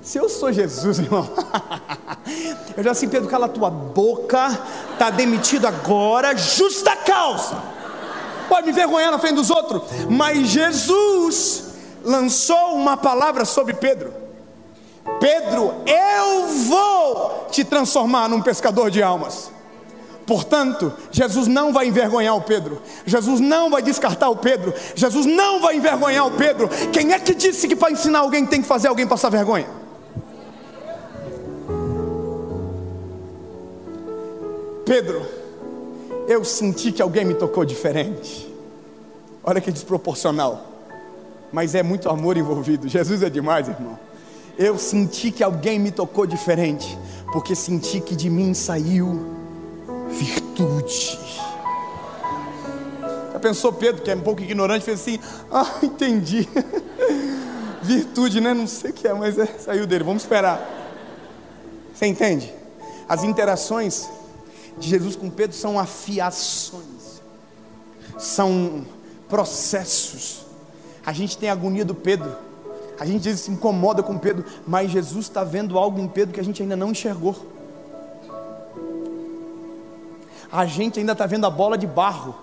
[0.02, 1.30] Se eu sou Jesus, irmão,
[2.76, 4.60] eu já assim, Pedro, cala a tua boca,
[4.94, 7.58] está demitido agora, justa causa.
[8.50, 11.64] Pode me vergonhar na frente dos outros, mas Jesus
[12.04, 14.14] lançou uma palavra sobre Pedro.
[15.20, 19.52] Pedro, eu vou te transformar num pescador de almas.
[20.26, 25.60] Portanto, Jesus não vai envergonhar o Pedro, Jesus não vai descartar o Pedro, Jesus não
[25.60, 26.68] vai envergonhar o Pedro.
[26.92, 29.85] Quem é que disse que para ensinar alguém tem que fazer alguém passar vergonha?
[34.86, 35.26] Pedro,
[36.28, 38.54] eu senti que alguém me tocou diferente.
[39.44, 40.64] Olha que desproporcional.
[41.52, 42.88] Mas é muito amor envolvido.
[42.88, 43.98] Jesus é demais, irmão.
[44.58, 46.98] Eu senti que alguém me tocou diferente,
[47.34, 49.36] porque senti que de mim saiu
[50.10, 51.20] virtude.
[53.34, 55.20] Já pensou Pedro, que é um pouco ignorante, fez assim:
[55.52, 56.48] Ah, entendi.
[57.82, 58.54] virtude, né?
[58.54, 60.04] Não sei o que é, mas é, saiu dele.
[60.04, 60.60] Vamos esperar.
[61.94, 62.52] Você entende?
[63.08, 64.10] As interações
[64.78, 67.22] de Jesus com Pedro são afiações,
[68.18, 68.86] são
[69.30, 70.46] processos.
[71.06, 72.36] A gente tem a agonia do Pedro,
[73.00, 76.44] a gente se incomoda com Pedro, mas Jesus está vendo algo em Pedro que a
[76.44, 77.36] gente ainda não enxergou.
[80.52, 82.36] A gente ainda está vendo a bola de barro,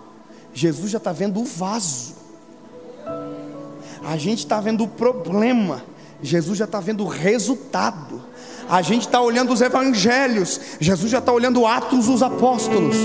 [0.53, 2.15] Jesus já está vendo o vaso.
[4.05, 5.83] A gente está vendo o problema,
[6.23, 8.23] Jesus já está vendo o resultado.
[8.73, 12.97] A gente está olhando os evangelhos, Jesus já está olhando Atos dos Apóstolos.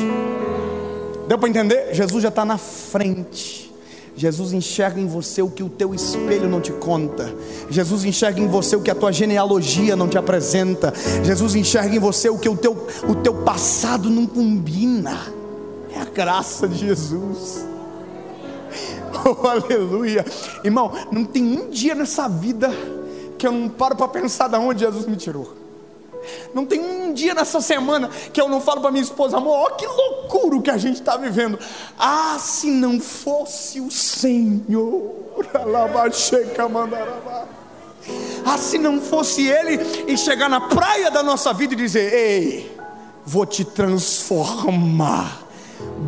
[1.28, 1.94] Deu para entender?
[1.94, 3.70] Jesus já está na frente.
[4.16, 7.36] Jesus enxerga em você o que o teu espelho não te conta.
[7.70, 10.94] Jesus enxerga em você o que a tua genealogia não te apresenta.
[11.22, 15.20] Jesus enxerga em você o que o teu, o teu passado não combina.
[15.94, 17.68] É a graça de Jesus.
[19.26, 20.24] Oh, aleluia.
[20.64, 22.72] Irmão, não tem um dia nessa vida
[23.38, 25.54] que eu não paro para pensar de onde Jesus me tirou.
[26.54, 29.76] Não tem um dia nessa semana que eu não falo para minha esposa, amor, olha
[29.76, 31.58] que loucura que a gente está vivendo.
[31.98, 35.14] Ah, se não fosse o Senhor,
[38.46, 42.78] ah, se não fosse Ele e chegar na praia da nossa vida e dizer: Ei,
[43.26, 45.44] vou te transformar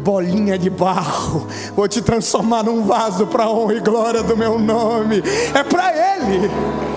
[0.03, 5.21] bolinha de barro, vou te transformar num vaso para honra e glória do meu nome.
[5.53, 6.88] É para Ele.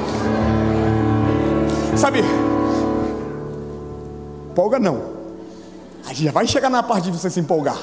[1.97, 2.21] Sabe,
[4.51, 5.13] empolga não.
[6.05, 7.81] A gente já vai chegar na parte de você se empolgar.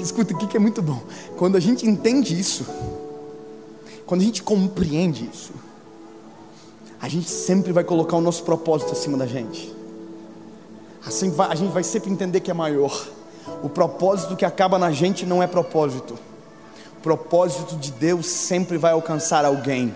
[0.00, 1.00] Escuta, o que é muito bom?
[1.36, 2.66] Quando a gente entende isso,
[4.06, 5.52] quando a gente compreende isso,
[7.00, 9.74] a gente sempre vai colocar o nosso propósito acima da gente.
[11.06, 13.06] Assim vai, a gente vai sempre entender que é maior.
[13.62, 16.18] O propósito que acaba na gente não é propósito.
[16.98, 19.94] O propósito de Deus sempre vai alcançar alguém.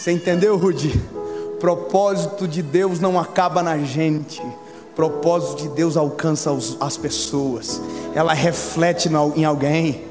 [0.00, 0.98] Você entendeu, Rudy?
[1.60, 4.40] Propósito de Deus não acaba na gente.
[4.96, 7.82] Propósito de Deus alcança as pessoas.
[8.14, 10.06] Ela reflete em alguém.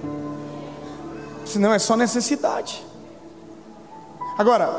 [1.44, 2.86] Senão é só necessidade.
[4.38, 4.70] Agora,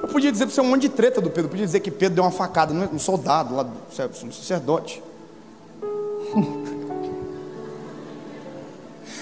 [0.00, 1.48] eu podia dizer para você um monte de treta do Pedro.
[1.48, 3.76] Eu podia dizer que Pedro deu uma facada no soldado lá do
[4.32, 5.02] sacerdote.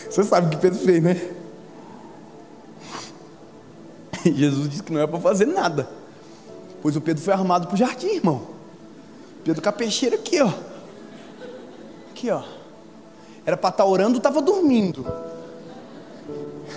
[0.08, 1.39] Você sabe o que Pedro fez, né?
[4.34, 5.88] Jesus disse que não é para fazer nada.
[6.82, 8.42] Pois o Pedro foi armado para o jardim, irmão.
[9.44, 10.52] Pedro com a peixeira aqui, ó.
[12.10, 12.42] Aqui, ó.
[13.44, 15.06] Era para estar tá orando, estava dormindo.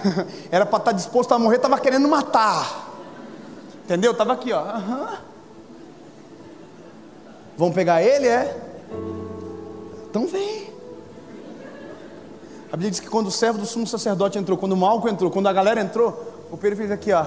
[0.51, 2.91] Era para estar tá disposto a morrer, estava querendo matar.
[3.83, 4.11] Entendeu?
[4.11, 4.61] Estava aqui, ó.
[4.61, 5.17] Uhum.
[7.57, 8.57] Vão pegar ele, é?
[10.09, 10.73] Então vem.
[12.71, 15.29] A Bíblia diz que quando o servo do sumo sacerdote entrou, quando o Malco entrou,
[15.29, 17.26] quando a galera entrou, o Pedro fez aqui, ó.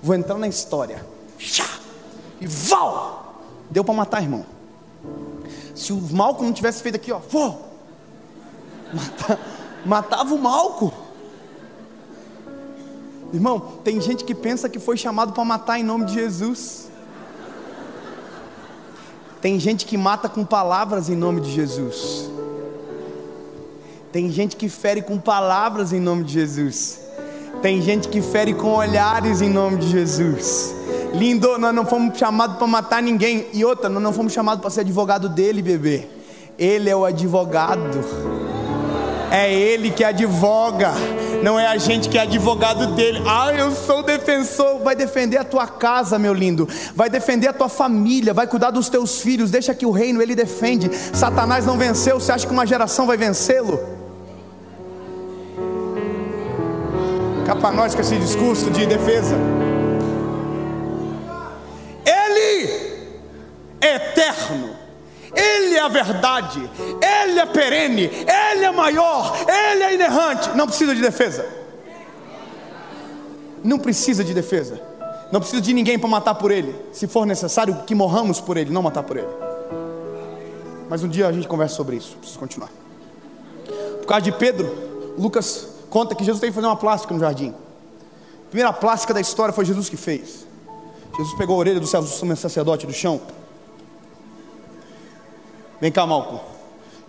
[0.00, 1.04] Vou entrar na história.
[2.40, 3.42] E val!
[3.68, 4.46] Deu para matar, irmão.
[5.74, 7.72] Se o Malco não tivesse feito aqui, ó, vou!
[9.84, 10.94] matava o Malco.
[13.32, 16.88] Irmão, tem gente que pensa que foi chamado para matar em nome de Jesus.
[19.40, 22.30] Tem gente que mata com palavras em nome de Jesus.
[24.12, 27.07] Tem gente que fere com palavras em nome de Jesus.
[27.62, 30.74] Tem gente que fere com olhares em nome de Jesus.
[31.12, 33.46] Lindo, nós não fomos chamados para matar ninguém.
[33.52, 36.06] E outra, nós não fomos chamados para ser advogado dele, bebê.
[36.56, 37.98] Ele é o advogado.
[39.30, 40.92] É ele que advoga.
[41.42, 43.22] Não é a gente que é advogado dele.
[43.26, 44.78] Ah, eu sou defensor.
[44.84, 46.68] Vai defender a tua casa, meu lindo.
[46.94, 48.32] Vai defender a tua família.
[48.32, 49.50] Vai cuidar dos teus filhos.
[49.50, 50.90] Deixa que o reino ele defende.
[51.12, 52.20] Satanás não venceu.
[52.20, 53.97] Você acha que uma geração vai vencê-lo?
[57.48, 59.34] Cá para nós com esse discurso de defesa.
[62.04, 62.70] Ele
[63.80, 64.76] é eterno,
[65.34, 66.70] Ele é a verdade,
[67.00, 70.50] Ele é perene, Ele é maior, Ele é inerrante.
[70.50, 71.46] Não precisa de defesa.
[73.64, 74.78] Não precisa de defesa.
[75.32, 76.74] Não precisa de ninguém para matar por Ele.
[76.92, 79.28] Se for necessário, que morramos por Ele, não matar por Ele.
[80.90, 82.14] Mas um dia a gente conversa sobre isso.
[82.18, 82.70] Preciso continuar.
[84.00, 87.50] Por causa de Pedro, Lucas conta que Jesus teve que fazer uma plástica no jardim.
[87.50, 90.46] A primeira plástica da história foi Jesus que fez.
[91.16, 91.86] Jesus pegou a orelha do
[92.36, 93.20] sacerdote do chão.
[95.80, 96.40] Vem cá, Malco.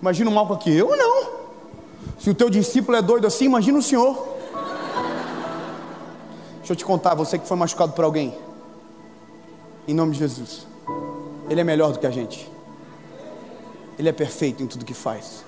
[0.01, 0.75] Imagina o Malco aqui.
[0.75, 1.39] Eu não.
[2.19, 4.38] Se o teu discípulo é doido assim, imagina o Senhor.
[6.57, 8.38] Deixa eu te contar, você que foi machucado por alguém.
[9.88, 10.67] Em nome de Jesus.
[11.49, 12.49] Ele é melhor do que a gente.
[13.97, 15.43] Ele é perfeito em tudo que faz.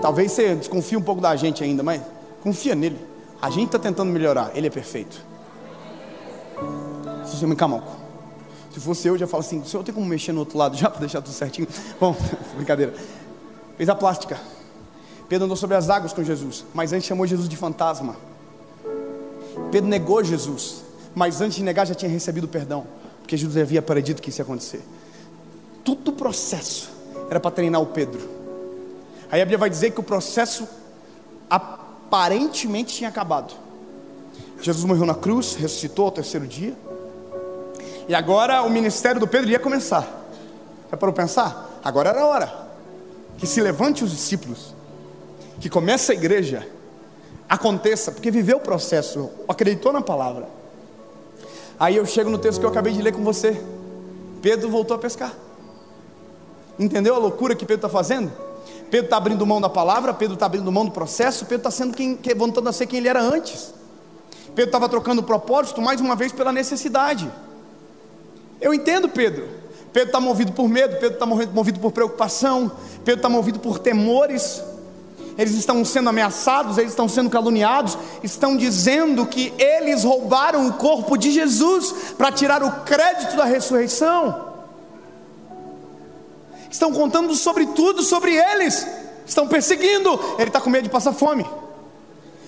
[0.00, 2.02] Talvez você desconfie um pouco da gente ainda, mas
[2.42, 2.98] confia nele.
[3.40, 5.20] A gente está tentando melhorar, ele é perfeito.
[7.24, 7.54] Se você me
[8.72, 11.00] se fosse eu, já falo assim: senhor tem como mexer no outro lado já para
[11.00, 11.66] deixar tudo certinho?
[12.00, 12.16] Bom,
[12.56, 12.94] brincadeira.
[13.76, 14.38] Fez a plástica.
[15.28, 18.16] Pedro andou sobre as águas com Jesus, mas antes chamou Jesus de fantasma.
[19.70, 20.82] Pedro negou Jesus,
[21.14, 22.86] mas antes de negar já tinha recebido perdão,
[23.20, 24.82] porque Jesus havia predito que isso ia acontecer.
[25.84, 26.90] Tudo o processo
[27.28, 28.37] era para treinar o Pedro.
[29.30, 30.66] Aí a Bíblia vai dizer que o processo
[31.50, 33.54] aparentemente tinha acabado.
[34.60, 36.74] Jesus morreu na cruz, ressuscitou ao terceiro dia.
[38.08, 40.06] E agora o ministério do Pedro ia começar.
[40.90, 41.80] Já parou pensar?
[41.84, 42.68] Agora era a hora.
[43.36, 44.74] que se levante os discípulos,
[45.60, 46.66] que comece a igreja,
[47.48, 50.48] aconteça, porque viveu o processo, acreditou na palavra.
[51.78, 53.62] Aí eu chego no texto que eu acabei de ler com você.
[54.42, 55.32] Pedro voltou a pescar.
[56.78, 58.32] Entendeu a loucura que Pedro está fazendo?
[58.90, 61.94] Pedro está abrindo mão da palavra, Pedro está abrindo mão do processo, Pedro está sendo
[61.94, 63.74] quem, voltando a ser quem ele era antes.
[64.54, 67.30] Pedro estava trocando o propósito mais uma vez pela necessidade.
[68.60, 69.46] Eu entendo Pedro.
[69.92, 72.70] Pedro está movido por medo, Pedro está movido por preocupação,
[73.04, 74.62] Pedro está movido por temores.
[75.36, 81.16] Eles estão sendo ameaçados, eles estão sendo caluniados, estão dizendo que eles roubaram o corpo
[81.16, 84.47] de Jesus para tirar o crédito da ressurreição
[86.70, 88.86] estão contando sobre tudo sobre eles,
[89.26, 90.10] estão perseguindo.
[90.38, 91.46] Ele está com medo de passar fome,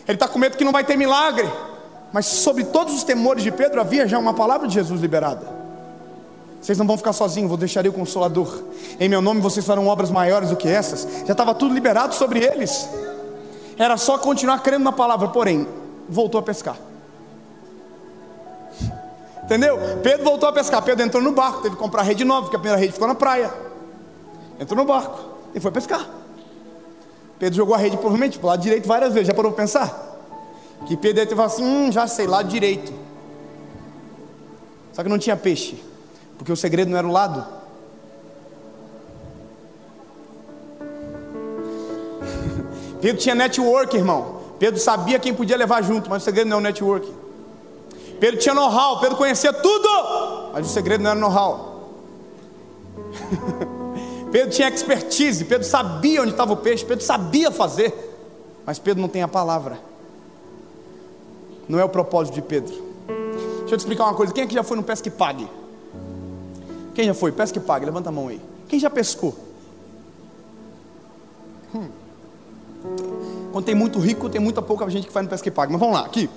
[0.07, 1.49] ele está com medo que não vai ter milagre.
[2.13, 5.47] Mas sobre todos os temores de Pedro havia já uma palavra de Jesus liberada.
[6.61, 8.63] Vocês não vão ficar sozinhos, vou deixar o consolador.
[8.99, 11.07] Em meu nome vocês farão obras maiores do que essas.
[11.25, 12.89] Já estava tudo liberado sobre eles.
[13.79, 15.67] Era só continuar crendo na palavra, porém,
[16.09, 16.77] voltou a pescar.
[19.45, 19.79] Entendeu?
[20.03, 20.83] Pedro voltou a pescar.
[20.83, 23.15] Pedro entrou no barco, teve que comprar rede nova, porque a primeira rede ficou na
[23.15, 23.70] praia
[24.61, 25.19] entrou no barco
[25.55, 26.07] e foi pescar.
[27.39, 29.29] Pedro jogou a rede provavelmente para o lado direito várias vezes.
[29.29, 30.19] Já parou para pensar?
[30.87, 32.93] Que Pedro falado assim: hum, já sei, lado direito.
[34.93, 35.83] Só que não tinha peixe,
[36.37, 37.41] porque o segredo não era o lado.
[43.01, 44.41] Pedro tinha network, irmão.
[44.59, 47.11] Pedro sabia quem podia levar junto, mas o segredo não é o network.
[48.21, 49.89] Pedro tinha know-how, Pedro conhecia tudo,
[50.53, 51.89] mas o segredo não era know-how.
[54.31, 57.93] Pedro tinha expertise, Pedro sabia onde estava o peixe, Pedro sabia fazer,
[58.65, 59.79] mas Pedro não tem a palavra.
[61.69, 62.73] Não é o propósito de Pedro.
[63.61, 65.49] Deixa eu te explicar uma coisa: quem aqui já foi no pesca e pague?
[66.95, 67.33] Quem já foi?
[67.33, 68.41] Pesca e pague, levanta a mão aí.
[68.69, 69.37] Quem já pescou?
[71.75, 71.89] Hum.
[73.53, 75.73] Quando tem muito rico, tem muita pouca gente que faz no pesca e pague.
[75.73, 76.29] Mas vamos lá, aqui.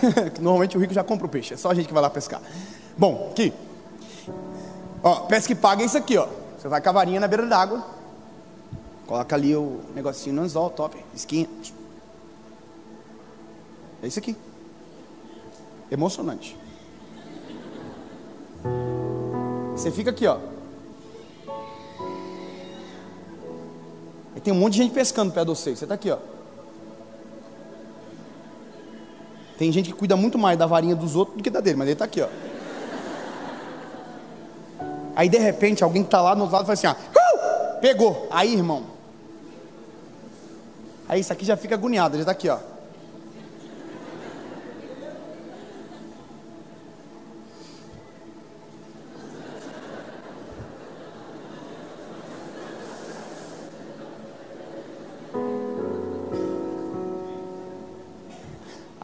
[0.40, 2.40] Normalmente o rico já compra o peixe, é só a gente que vai lá pescar.
[2.96, 3.52] Bom, aqui.
[5.02, 6.28] Ó, pesca e paga é isso aqui, ó.
[6.58, 7.82] Você vai com a varinha na beira d'água,
[9.06, 11.48] coloca ali o negocinho no anzol, top, esquinha.
[14.02, 14.36] É isso aqui.
[15.90, 16.56] Emocionante.
[19.74, 20.38] Você fica aqui, ó.
[24.36, 25.74] E tem um monte de gente pescando perto de você.
[25.74, 26.18] Você está aqui, ó.
[29.58, 31.86] Tem gente que cuida muito mais da varinha dos outros do que da dele, mas
[31.86, 32.28] ele está aqui, ó.
[35.20, 37.78] Aí de repente alguém que está lá no outro lado fala assim: ó, uh!
[37.78, 38.26] pegou.
[38.30, 38.84] Aí, irmão.
[41.06, 42.56] Aí isso aqui já fica agoniado, já está aqui, ó.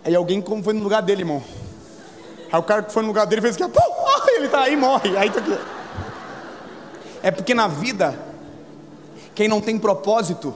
[0.02, 1.44] Aí alguém como foi no lugar dele, irmão.
[2.50, 3.82] Aí o cara que foi no lugar dele fez assim, pô,
[4.34, 5.14] ele tá aí morre.
[5.14, 5.75] Aí tá aqui.
[7.26, 8.16] É porque na vida,
[9.34, 10.54] quem não tem propósito,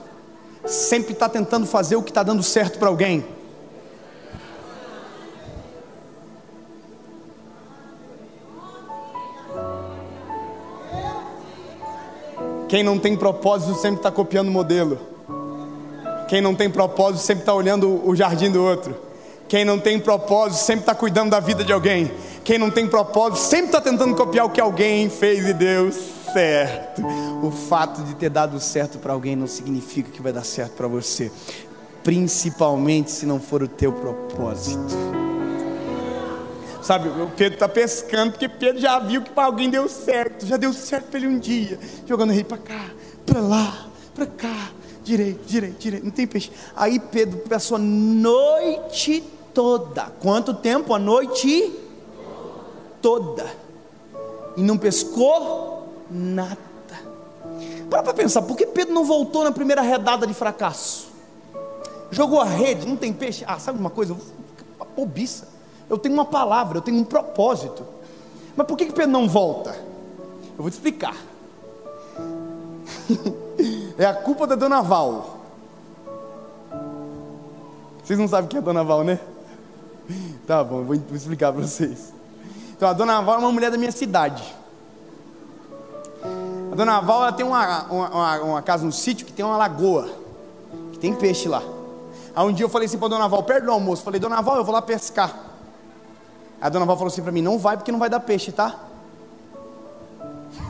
[0.65, 3.25] sempre está tentando fazer o que está dando certo para alguém.
[12.69, 14.97] Quem não tem propósito sempre está copiando o modelo.
[16.29, 18.95] Quem não tem propósito sempre está olhando o jardim do outro.
[19.49, 22.09] Quem não tem propósito sempre está cuidando da vida de alguém.
[22.45, 25.91] Quem não tem propósito sempre está tentando copiar o que alguém fez e deu
[26.33, 27.01] certo.
[27.41, 30.87] O fato de ter dado certo para alguém não significa que vai dar certo para
[30.87, 31.31] você,
[32.03, 34.95] principalmente se não for o teu propósito.
[36.81, 40.57] Sabe, o Pedro está pescando porque Pedro já viu que para alguém deu certo, já
[40.57, 42.89] deu certo para ele um dia, jogando rei para cá,
[43.25, 44.71] para lá, para cá,
[45.03, 46.51] direito, direito, direito, não tem peixe.
[46.75, 49.23] Aí Pedro passou a noite
[49.53, 50.11] toda.
[50.21, 50.93] Quanto tempo?
[50.93, 51.71] A noite
[52.99, 53.45] toda.
[54.57, 55.80] E não pescou
[56.11, 56.57] nada.
[57.89, 61.09] Para para pensar, por que Pedro não voltou na primeira redada de fracasso?
[62.11, 63.43] Jogou a rede, não tem peixe.
[63.47, 64.15] Ah, sabe uma coisa?
[64.75, 65.47] Uma bobiça.
[65.89, 67.85] Eu tenho uma palavra, eu tenho um propósito.
[68.55, 69.71] Mas por que, que Pedro não volta?
[70.57, 71.15] Eu vou te explicar.
[73.97, 75.39] é a culpa da dona Val.
[78.03, 79.19] Vocês não sabem o que é dona Val, né?
[80.45, 82.13] Tá bom, vou explicar para vocês.
[82.75, 84.60] Então, a dona Val é uma mulher da minha cidade.
[86.71, 90.09] A dona Val ela tem uma, uma, uma, casa no sítio que tem uma lagoa,
[90.93, 91.61] que tem peixe lá.
[92.33, 94.55] Aí um dia eu falei assim para dona Val, perto do almoço, falei, dona Val,
[94.55, 95.35] eu vou lá pescar.
[96.61, 98.79] A dona Val falou assim para mim, não vai porque não vai dar peixe, tá?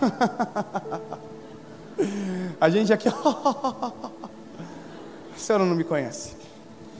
[2.59, 3.91] A gente aqui, a
[5.37, 6.35] senhora não me conhece.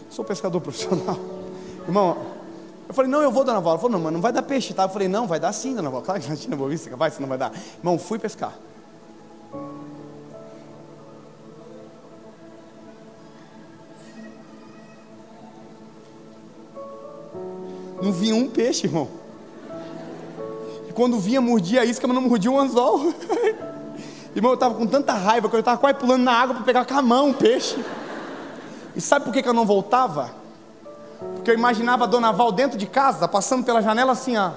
[0.10, 1.18] Sou pescador profissional.
[1.88, 2.18] Irmão,
[2.88, 3.74] eu falei, não, eu vou, dona Val.
[3.74, 4.84] Ela falou, não, mas não vai dar peixe, tá?
[4.84, 6.02] Eu falei, não, vai dar sim, dona Val.
[6.04, 7.52] Claro que não vou ver, vai, se não vai dar.
[7.80, 8.54] Irmão, fui pescar.
[18.02, 19.08] Não vinha um peixe, irmão.
[20.90, 23.14] E quando vinha, mordia a isca, mas não mordia um anzol.
[24.36, 26.86] irmão, eu estava com tanta raiva que eu estava quase pulando na água para pegar
[26.86, 27.78] com a mão um peixe.
[28.96, 30.32] E sabe por que, que eu não voltava?
[31.36, 34.52] Porque eu imaginava a dona Val dentro de casa, passando pela janela assim, ó.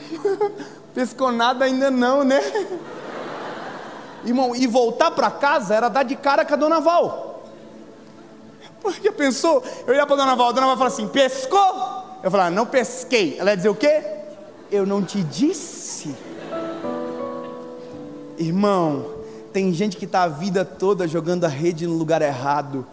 [0.94, 2.40] Pescou nada ainda não, né?
[4.24, 7.44] Irmão, e voltar para casa era dar de cara com a dona Val.
[8.80, 12.00] Porque pensou, eu ia para a dona Val, a dona Val falou assim: pescou?
[12.22, 13.36] Eu falava, não pesquei.
[13.38, 14.02] Ela ia dizer o quê?
[14.70, 16.14] Eu não te disse.
[18.38, 19.06] Irmão,
[19.52, 22.86] tem gente que está a vida toda jogando a rede no lugar errado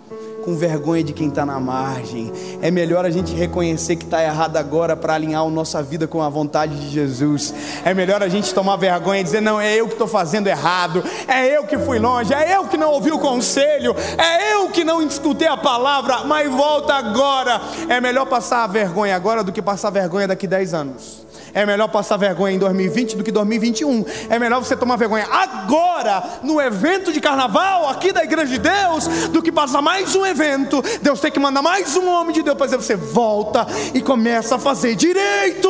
[0.47, 2.31] com vergonha de quem está na margem.
[2.61, 6.21] É melhor a gente reconhecer que está errado agora para alinhar a nossa vida com
[6.21, 7.53] a vontade de Jesus.
[7.83, 11.03] É melhor a gente tomar vergonha e dizer: não, é eu que estou fazendo errado,
[11.27, 14.85] é eu que fui longe, é eu que não ouvi o conselho, é eu que
[14.85, 17.59] não escutei a palavra, mas volta agora.
[17.89, 21.26] É melhor passar a vergonha agora do que passar vergonha daqui 10 anos.
[21.57, 24.05] É melhor passar vergonha em 2020 do que 2021.
[24.29, 29.07] É melhor você tomar vergonha agora, no evento de carnaval, aqui da igreja de Deus,
[29.29, 30.83] do que passar mais um evento.
[31.01, 34.57] Deus tem que mandar mais um homem de Deus para dizer: você volta e começa
[34.57, 35.67] a fazer direito.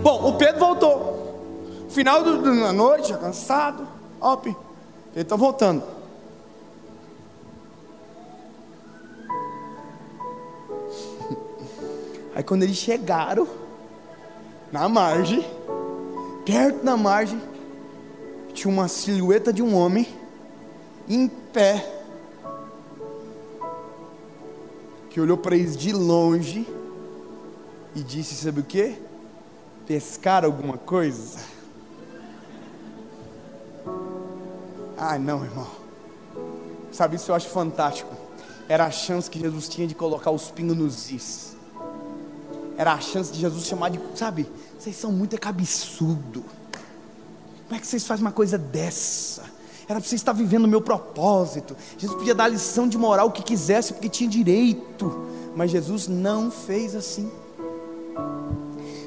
[0.00, 1.88] Bom, o Pedro voltou.
[1.88, 3.88] Final da noite, já cansado.
[4.20, 4.56] Op, ele
[5.20, 5.95] está voltando.
[12.36, 13.48] Aí quando eles chegaram
[14.70, 15.42] na margem,
[16.44, 17.40] perto da margem,
[18.52, 20.06] tinha uma silhueta de um homem
[21.08, 21.82] em pé,
[25.08, 26.68] que olhou para eles de longe
[27.94, 28.98] e disse: Sabe o que?
[29.86, 31.38] Pescar alguma coisa?
[34.98, 35.68] Ai, não, irmão.
[36.92, 38.14] Sabe, isso eu acho fantástico.
[38.68, 41.55] Era a chance que Jesus tinha de colocar os pingos nos is
[42.76, 44.46] era a chance de Jesus chamar de, sabe,
[44.78, 46.44] vocês são muito cabeçudo.
[47.64, 49.42] Como é que vocês fazem uma coisa dessa?
[49.88, 51.76] Era para você estar vivendo o meu propósito.
[51.96, 55.26] Jesus podia dar lição de moral o que quisesse, porque tinha direito.
[55.54, 57.30] Mas Jesus não fez assim.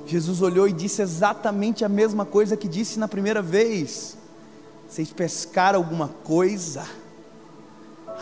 [0.06, 4.18] Jesus olhou e disse exatamente a mesma coisa que disse na primeira vez.
[4.88, 6.84] Vocês pescaram alguma coisa?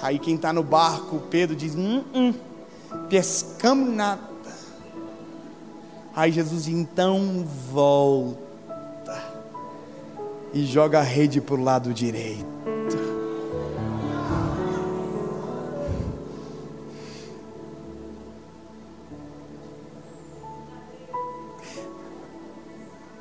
[0.01, 2.33] Aí quem está no barco, Pedro diz: hum, hum,
[3.07, 4.26] pescamos nada.
[6.17, 9.21] Aí Jesus então volta
[10.51, 12.43] e joga a rede para o lado direito.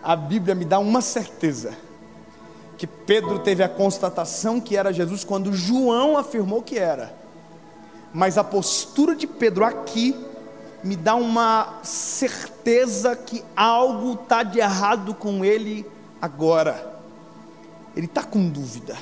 [0.03, 1.77] A Bíblia me dá uma certeza
[2.79, 7.15] que Pedro teve a constatação que era Jesus quando João afirmou que era.
[8.15, 10.17] Mas a postura de Pedro aqui
[10.87, 15.85] me dá uma certeza que algo está de errado com ele
[16.23, 17.01] agora.
[17.97, 18.97] Ele está com dúvida.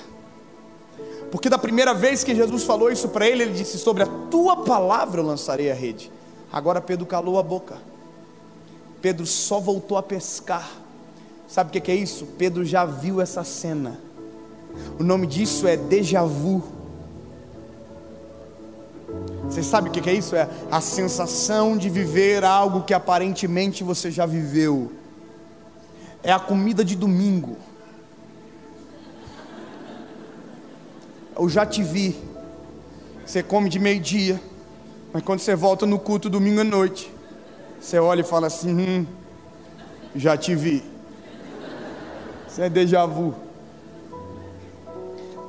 [1.31, 4.65] Porque da primeira vez que Jesus falou isso para ele, ele disse: Sobre a tua
[4.65, 6.11] palavra eu lançarei a rede.
[6.51, 7.77] Agora Pedro calou a boca.
[9.03, 10.71] Pedro só voltou a pescar.
[11.47, 12.27] Sabe o que é isso?
[12.39, 14.01] Pedro já viu essa cena.
[14.99, 16.63] O nome disso é déjà vu.
[19.45, 20.35] Você sabe o que é isso?
[20.35, 24.91] É a sensação de viver algo que aparentemente você já viveu.
[26.23, 27.57] É a comida de domingo.
[31.39, 32.17] Eu já te vi.
[33.25, 34.41] Você come de meio-dia,
[35.13, 37.13] mas quando você volta no culto domingo à noite,
[37.81, 39.07] você olha e fala assim: hum,
[40.15, 40.83] já te vi.
[42.49, 43.35] Isso é déjà vu.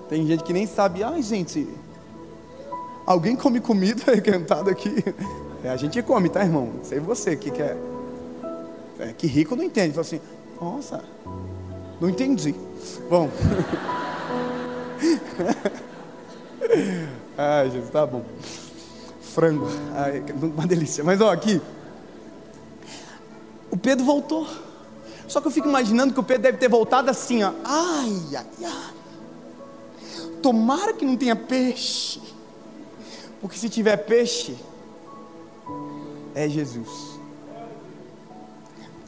[0.10, 1.68] Tem gente que nem sabe, ai gente,
[3.06, 5.04] Alguém come comida requentada aqui?
[5.64, 6.74] É, a gente come, tá, irmão?
[6.84, 7.78] Sei você que quer.
[9.00, 9.92] É, que rico não entende.
[9.92, 10.22] Fala assim,
[10.60, 11.04] nossa,
[12.00, 12.56] não entendi.
[13.10, 13.30] Bom.
[17.38, 18.24] Ai, Jesus, tá bom.
[19.22, 19.68] Frango.
[19.94, 21.04] Ai, uma delícia.
[21.04, 21.62] Mas ó, aqui.
[23.70, 24.48] O Pedro voltou.
[25.28, 27.52] Só que eu fico imaginando que o Pedro deve ter voltado assim, ó.
[27.64, 28.94] Ai, ai, ai.
[30.42, 32.22] Tomara que não tenha peixe.
[33.46, 34.56] Porque se tiver peixe,
[36.34, 37.20] é Jesus.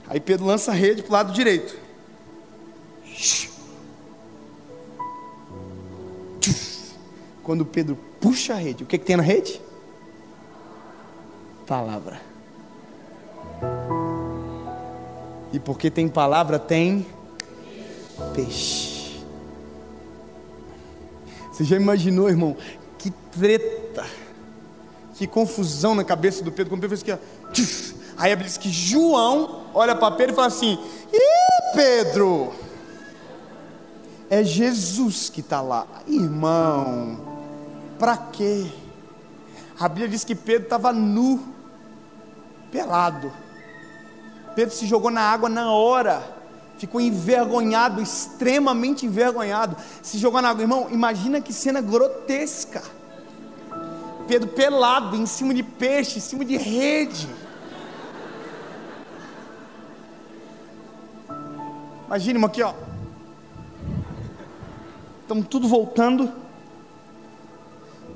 [0.07, 1.75] Aí Pedro lança a rede para o lado direito.
[7.41, 9.59] Quando Pedro puxa a rede, o que, que tem na rede?
[11.65, 12.21] Palavra.
[15.51, 17.07] E porque tem palavra, tem
[18.35, 19.19] peixe.
[21.51, 22.55] Você já imaginou, irmão?
[22.99, 23.86] Que treta,
[25.17, 26.71] que confusão na cabeça do Pedro.
[26.71, 27.17] Quando Pedro fez ó.
[28.17, 30.77] Aí a Bíblia diz que João olha para Pedro e fala assim:
[31.11, 32.53] Ih, Pedro,
[34.29, 35.87] é Jesus que está lá.
[36.07, 37.19] Irmão,
[37.97, 38.67] para quê?
[39.79, 41.39] A Bíblia diz que Pedro estava nu,
[42.71, 43.31] pelado.
[44.55, 46.23] Pedro se jogou na água na hora,
[46.79, 49.75] ficou envergonhado, extremamente envergonhado.
[50.01, 52.96] Se jogou na água, irmão, imagina que cena grotesca.
[54.27, 57.27] Pedro pelado, em cima de peixe, em cima de rede.
[62.07, 62.73] Imagina, aqui, ó.
[65.21, 66.31] Estamos tudo voltando,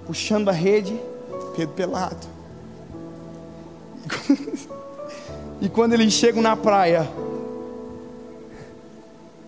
[0.06, 1.00] puxando a rede,
[1.56, 2.28] Pedro pelado.
[5.60, 7.08] E quando eles chegam na praia,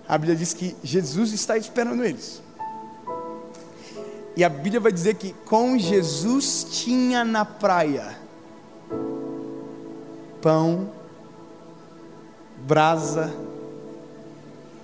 [0.08, 2.43] a Bíblia diz que Jesus está esperando eles.
[4.36, 8.18] E a Bíblia vai dizer que com Jesus tinha na praia
[10.42, 10.90] pão,
[12.58, 13.34] brasa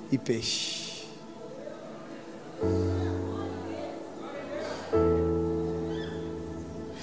[0.10, 1.06] e peixe.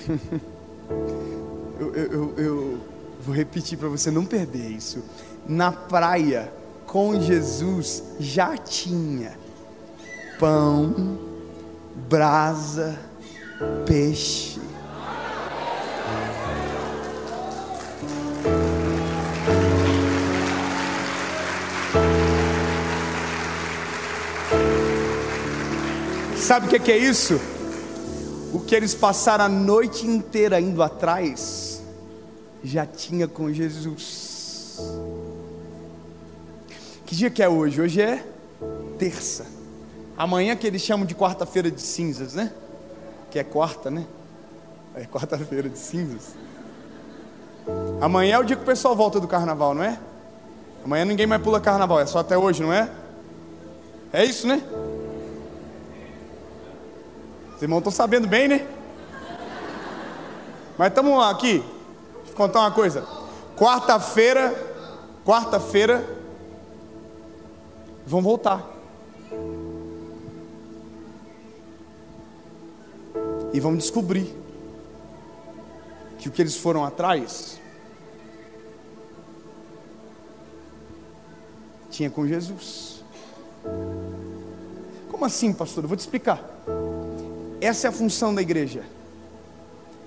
[1.79, 2.81] eu, eu, eu,
[3.27, 5.03] Vou repetir para você não perder isso.
[5.49, 6.53] Na praia,
[6.87, 9.37] com Jesus, já tinha
[10.39, 11.19] pão,
[11.97, 12.99] brasa,
[13.87, 14.61] peixe.
[26.37, 27.41] Sabe o que é isso?
[28.53, 31.83] O que eles passaram a noite inteira indo atrás
[32.63, 34.79] já tinha com Jesus.
[37.05, 37.81] Que dia que é hoje?
[37.81, 38.25] Hoje é
[38.97, 39.56] terça.
[40.17, 42.53] Amanhã que eles chamam de quarta-feira de cinzas, né?
[43.31, 44.07] Que é quarta, né?
[44.95, 46.35] É quarta-feira de cinzas.
[48.01, 49.99] Amanhã é o dia que o pessoal volta do carnaval, não é?
[50.85, 52.89] Amanhã ninguém mais pula carnaval, é só até hoje, não é?
[54.12, 54.62] É isso, né?
[57.57, 58.67] Os irmãos estão sabendo bem, né?
[60.79, 61.64] Mas estamos aqui,
[62.35, 63.05] contar uma coisa.
[63.57, 64.55] Quarta-feira,
[65.25, 66.05] quarta-feira,
[68.07, 68.76] vão voltar.
[73.53, 74.35] E vão descobrir
[76.19, 77.59] que o que eles foram atrás
[81.91, 83.03] tinha com Jesus.
[85.11, 85.85] Como assim, pastor?
[85.85, 86.43] Eu vou te explicar.
[87.61, 88.85] Essa é a função da igreja.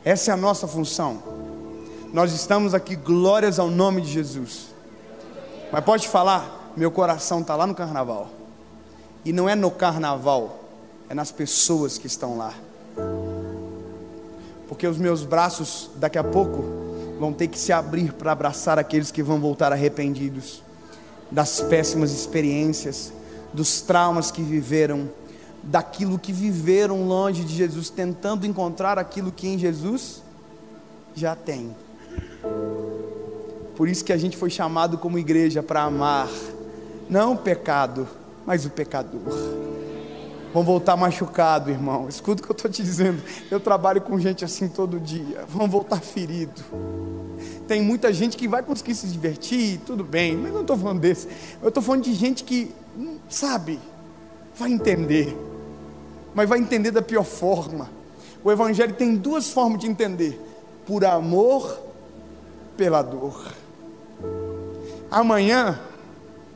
[0.06, 1.24] Essa é a nossa função.
[2.14, 4.68] Nós estamos aqui, glórias ao nome de Jesus.
[5.72, 8.30] Mas pode falar, meu coração está lá no carnaval.
[9.26, 10.60] E não é no carnaval,
[11.10, 12.54] é nas pessoas que estão lá.
[14.70, 16.64] Porque os meus braços, daqui a pouco,
[17.20, 20.64] vão ter que se abrir para abraçar aqueles que vão voltar arrependidos
[21.30, 23.12] das péssimas experiências,
[23.54, 25.10] dos traumas que viveram,
[25.62, 30.22] daquilo que viveram longe de Jesus, tentando encontrar aquilo que em Jesus
[31.16, 31.76] já tem.
[33.76, 36.30] Por isso que a gente foi chamado como igreja para amar,
[37.10, 38.08] não o pecado,
[38.46, 39.79] mas o pecador.
[40.54, 42.08] Vão voltar machucado, irmão.
[42.10, 43.22] Escuta o que eu estou te dizendo.
[43.52, 45.46] Eu trabalho com gente assim todo dia.
[45.48, 46.64] Vão voltar ferido.
[47.68, 51.28] Tem muita gente que vai conseguir se divertir, tudo bem, mas não estou falando desse.
[51.62, 53.80] Eu estou falando de gente que, hum, sabe,
[54.56, 55.38] vai entender,
[56.34, 57.90] mas vai entender da pior forma.
[58.44, 60.42] O Evangelho tem duas formas de entender:
[60.86, 61.80] por amor
[62.76, 63.54] pela dor.
[65.12, 65.80] Amanhã,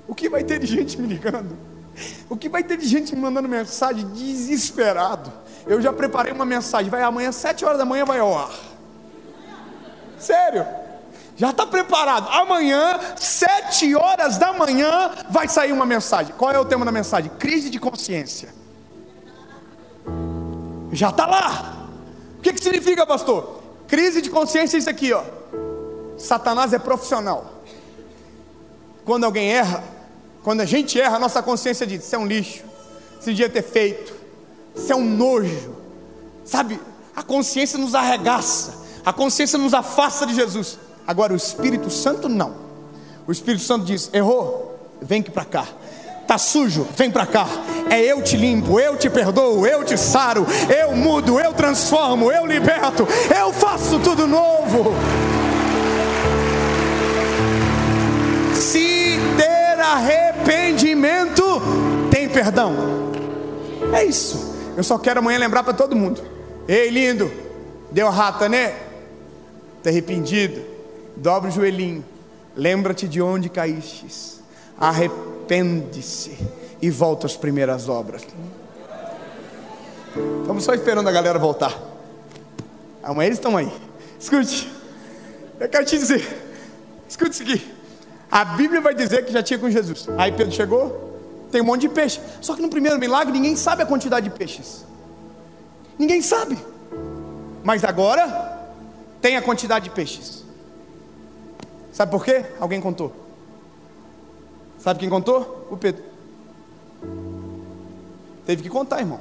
[0.08, 1.56] o que vai ter de gente me ligando?
[2.30, 5.32] O que vai ter de gente me mandando mensagem desesperado?
[5.66, 8.52] Eu já preparei uma mensagem, vai amanhã, sete horas da manhã vai ao ar.
[10.18, 10.66] Sério?
[11.36, 12.30] Já está preparado.
[12.30, 16.34] Amanhã, sete horas da manhã, vai sair uma mensagem.
[16.38, 17.32] Qual é o tema da mensagem?
[17.39, 18.54] Crise de consciência.
[20.91, 21.89] Já está lá.
[22.38, 23.62] O que, que significa, pastor?
[23.88, 25.24] Crise de consciência é isso aqui, ó.
[26.18, 27.64] Satanás é profissional.
[29.04, 29.84] Quando alguém erra,
[30.44, 32.64] quando a gente erra, a nossa consciência diz: Isso é um lixo,
[33.20, 34.14] isso devia ter feito,
[34.76, 35.76] isso é um nojo.
[36.44, 36.80] Sabe,
[37.16, 40.78] a consciência nos arregaça, a consciência nos afasta de Jesus.
[41.08, 42.56] Agora, o Espírito Santo não.
[43.26, 45.66] O Espírito Santo diz: errou, vem aqui para cá.
[46.28, 47.48] Tá sujo, vem para cá.
[47.89, 52.46] É eu te limpo, eu te perdoo, eu te saro, eu mudo, eu transformo, eu
[52.46, 54.94] liberto, eu faço tudo novo.
[59.84, 61.44] Arrependimento,
[62.10, 62.74] tem perdão.
[63.94, 64.54] É isso.
[64.76, 66.22] Eu só quero amanhã lembrar para todo mundo.
[66.68, 67.32] Ei, lindo,
[67.92, 68.76] deu rata, né?
[69.78, 70.62] Está arrependido?
[71.16, 72.04] Dobra o joelhinho.
[72.56, 74.42] Lembra-te de onde caístes.
[74.78, 76.38] Arrepende-se
[76.82, 78.26] e volta às primeiras obras.
[80.42, 81.78] Estamos só esperando a galera voltar.
[83.02, 83.72] Amanhã eles estão aí.
[84.20, 84.72] Escute,
[85.60, 86.26] eu quero te dizer.
[87.08, 87.83] Escute isso aqui.
[88.34, 90.08] A Bíblia vai dizer que já tinha com Jesus.
[90.18, 91.20] Aí Pedro chegou,
[91.52, 92.20] tem um monte de peixe.
[92.42, 94.84] Só que no primeiro milagre ninguém sabe a quantidade de peixes.
[96.00, 96.58] Ninguém sabe.
[97.64, 98.60] Mas agora
[99.22, 100.44] tem a quantidade de peixes.
[101.92, 102.44] Sabe por quê?
[102.60, 103.14] Alguém contou.
[104.80, 105.68] Sabe quem contou?
[105.70, 106.04] O Pedro.
[108.48, 109.20] Teve que contar, irmão.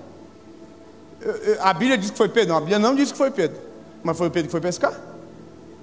[1.61, 2.49] A Bíblia diz que foi Pedro.
[2.49, 3.61] Não, a Bíblia não diz que foi Pedro.
[4.03, 4.99] Mas foi o Pedro que foi pescar.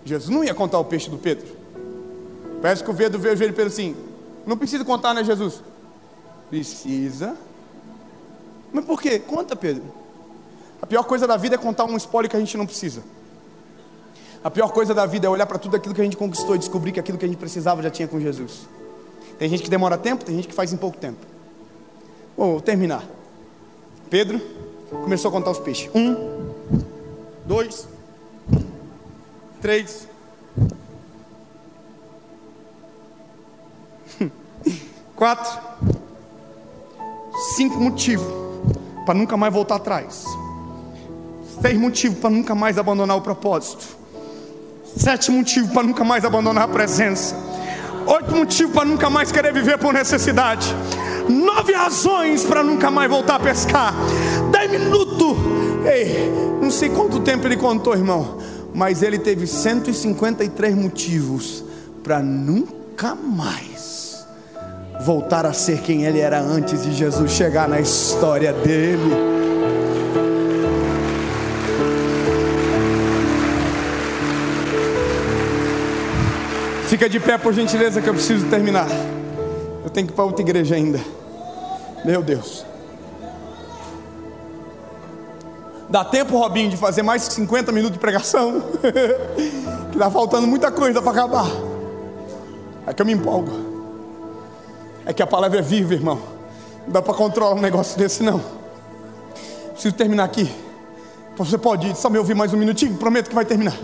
[0.04, 1.59] Jesus não ia contar o peixe do Pedro.
[2.62, 3.96] Parece que o Pedro veio ele Pedro assim:
[4.46, 5.64] Não precisa contar, né, Jesus?
[6.50, 7.36] Precisa.
[8.72, 9.20] Mas por quê?
[9.20, 9.84] Conta, Pedro.
[10.82, 13.04] A pior coisa da vida é contar um spoiler que a gente não precisa.
[14.44, 16.60] A pior coisa da vida é olhar para tudo aquilo que a gente conquistou e
[16.60, 18.68] descobrir que aquilo que a gente precisava já tinha com Jesus.
[19.38, 21.20] Tem gente que demora tempo, tem gente que faz em pouco tempo.
[22.38, 23.04] Bom, vou terminar.
[24.10, 24.42] Pedro
[24.90, 25.90] começou a contar os peixes.
[25.94, 26.16] Um,
[27.46, 27.88] dois,
[29.62, 30.08] três.
[35.20, 35.52] Quatro,
[37.58, 38.26] cinco motivos
[39.06, 40.24] para nunca mais voltar atrás.
[41.62, 43.86] Seis motivos para nunca mais abandonar o propósito.
[44.96, 47.36] Sete motivos para nunca mais abandonar a presença.
[48.08, 50.74] Oito motivos para nunca mais querer viver por necessidade.
[51.28, 53.94] Nove razões para nunca mais voltar a pescar.
[54.54, 55.36] Dez minutos.
[55.86, 58.38] Ei, não sei quanto tempo ele contou, irmão.
[58.74, 61.62] Mas ele teve 153 motivos
[62.02, 63.79] para nunca mais
[65.00, 69.40] voltar a ser quem ele era antes de Jesus chegar na história dele.
[76.88, 78.88] Fica de pé, por gentileza, que eu preciso terminar.
[79.84, 81.00] Eu tenho que ir para outra igreja ainda.
[82.04, 82.66] Meu Deus.
[85.88, 88.62] Dá tempo, Robinho, de fazer mais 50 minutos de pregação?
[89.92, 91.48] que está faltando muita coisa para acabar.
[92.86, 93.69] É que eu me empolgo.
[95.10, 96.22] É que a palavra é viva, irmão.
[96.86, 98.40] Não dá para controlar um negócio desse, não.
[99.72, 100.48] Preciso terminar aqui.
[101.36, 102.96] Você pode ir, só me ouvir mais um minutinho?
[102.96, 103.76] Prometo que vai terminar.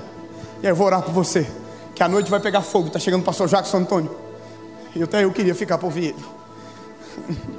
[0.61, 1.49] E aí eu vou orar por você
[1.95, 2.89] que a noite vai pegar fogo.
[2.89, 4.15] Está chegando o pastor Jackson Antônio.
[4.95, 6.25] E até eu queria ficar para ouvir ele.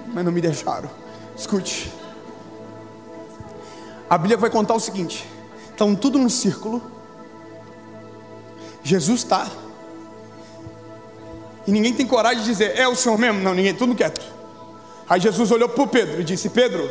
[0.14, 0.88] Mas não me deixaram.
[1.36, 1.92] Escute.
[4.08, 5.28] A Bíblia vai contar o seguinte:
[5.72, 6.80] estão tudo no círculo.
[8.84, 9.50] Jesus está.
[11.66, 13.40] E ninguém tem coragem de dizer, é o Senhor mesmo?
[13.40, 14.36] Não, ninguém, tudo quieto.
[15.08, 16.90] Aí Jesus olhou para Pedro e disse: Pedro,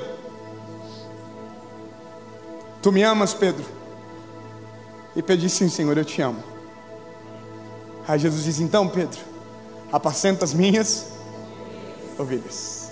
[2.82, 3.66] tu me amas, Pedro?
[5.16, 6.42] E Pedro disse: Sim, Senhor, eu te amo.
[8.08, 9.20] Aí Jesus diz: Então, Pedro,
[9.92, 11.08] apacenta as minhas
[12.18, 12.92] ovelhas.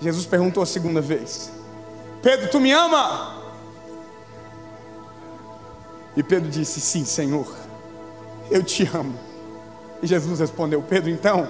[0.00, 1.50] Jesus perguntou a segunda vez:
[2.20, 3.42] Pedro, tu me ama?
[6.14, 7.50] E Pedro disse: Sim, Senhor,
[8.50, 9.18] eu te amo.
[10.02, 11.48] E Jesus respondeu: Pedro, então,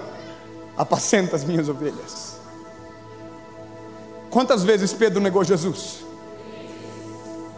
[0.77, 2.39] apacenta as minhas ovelhas.
[4.29, 6.05] Quantas vezes Pedro negou Jesus?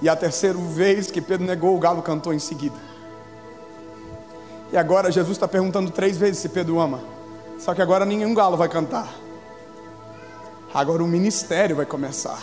[0.02, 2.78] E a terceira vez que Pedro negou, o galo cantou em seguida.
[4.72, 7.02] E agora Jesus está perguntando três vezes se Pedro ama.
[7.60, 9.14] Só que agora nenhum galo vai cantar.
[10.74, 12.42] Agora o ministério vai começar.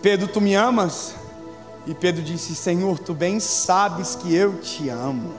[0.00, 1.14] Pedro, tu me amas?
[1.86, 5.34] E Pedro disse: Senhor, tu bem sabes que eu te amo.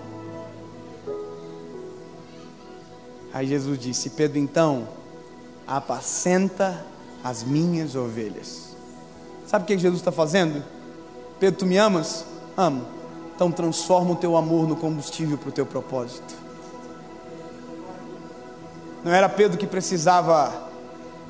[3.34, 4.88] Aí Jesus disse: Pedro, então,
[5.68, 6.86] apacenta
[7.24, 8.76] as minhas ovelhas.
[9.46, 10.64] Sabe o que Jesus está fazendo?
[11.40, 12.26] Pedro, tu me amas?
[12.56, 12.86] Amo.
[13.36, 16.34] Então transforma o teu amor no combustível para o teu propósito.
[19.04, 20.68] Não era Pedro que precisava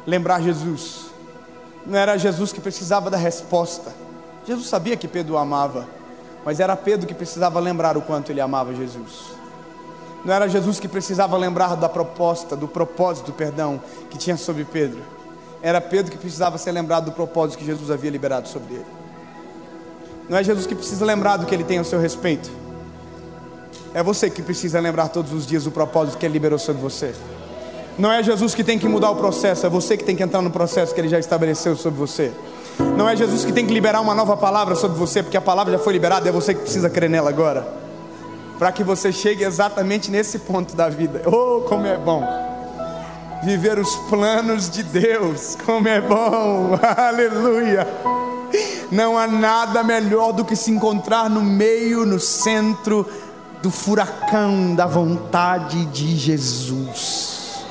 [0.06, 1.08] lembrar Jesus.
[1.86, 4.07] Não era Jesus que precisava da resposta.
[4.48, 5.88] Jesus sabia que Pedro o amava.
[6.46, 9.36] Mas era Pedro que precisava lembrar o quanto ele amava Jesus.
[10.24, 15.18] Não era Jesus que precisava lembrar da proposta, do propósito, perdão, que tinha sobre Pedro
[15.62, 18.86] era Pedro que precisava ser lembrado do propósito que Jesus havia liberado sobre ele.
[20.30, 22.50] Não é Jesus que precisa lembrar do que ele tem a seu respeito.
[23.94, 27.14] É você que precisa lembrar todos os dias o propósito que ele liberou sobre você.
[27.98, 30.42] Não é Jesus que tem que mudar o processo, é você que tem que entrar
[30.42, 32.32] no processo que ele já estabeleceu sobre você.
[32.80, 35.74] Não é Jesus que tem que liberar uma nova palavra sobre você, porque a palavra
[35.74, 37.68] já foi liberada, é você que precisa crer nela agora.
[38.58, 41.22] Para que você chegue exatamente nesse ponto da vida.
[41.26, 42.24] Oh, como é bom!
[43.44, 46.78] Viver os planos de Deus, como é bom!
[46.98, 47.88] Aleluia!
[48.92, 53.06] Não há nada melhor do que se encontrar no meio, no centro
[53.62, 57.66] do furacão da vontade de Jesus.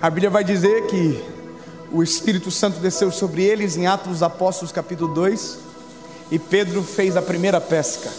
[0.00, 1.37] A Bíblia vai dizer que
[1.90, 5.58] o Espírito Santo desceu sobre eles em Atos dos Apóstolos, capítulo 2,
[6.30, 8.10] e Pedro fez a primeira pesca.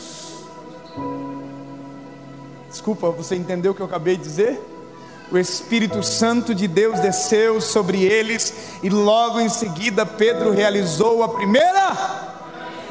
[2.70, 4.60] Desculpa, você entendeu o que eu acabei de dizer?
[5.32, 11.30] O Espírito Santo de Deus desceu sobre eles, e logo em seguida Pedro realizou a
[11.30, 11.96] primeira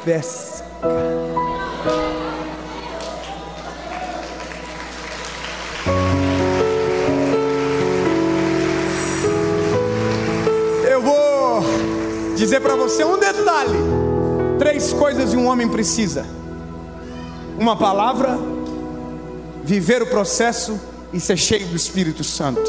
[0.05, 0.65] pesca.
[12.39, 13.77] Dizer para você um detalhe:
[14.57, 16.25] três coisas um homem precisa:
[17.59, 18.39] uma palavra,
[19.63, 20.79] viver o processo
[21.11, 22.61] e ser cheio do Espírito Santo.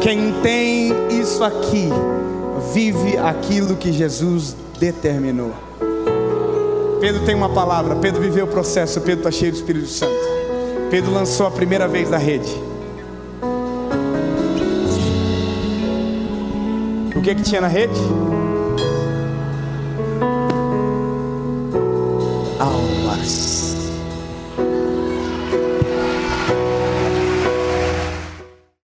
[0.00, 1.90] Quem tem isso aqui,
[2.72, 5.52] vive aquilo que Jesus determinou.
[6.98, 10.14] Pedro tem uma palavra, Pedro viveu o processo, Pedro está cheio do Espírito Santo.
[10.90, 12.69] Pedro lançou a primeira vez da rede.
[17.20, 17.92] O que, que tinha na rede?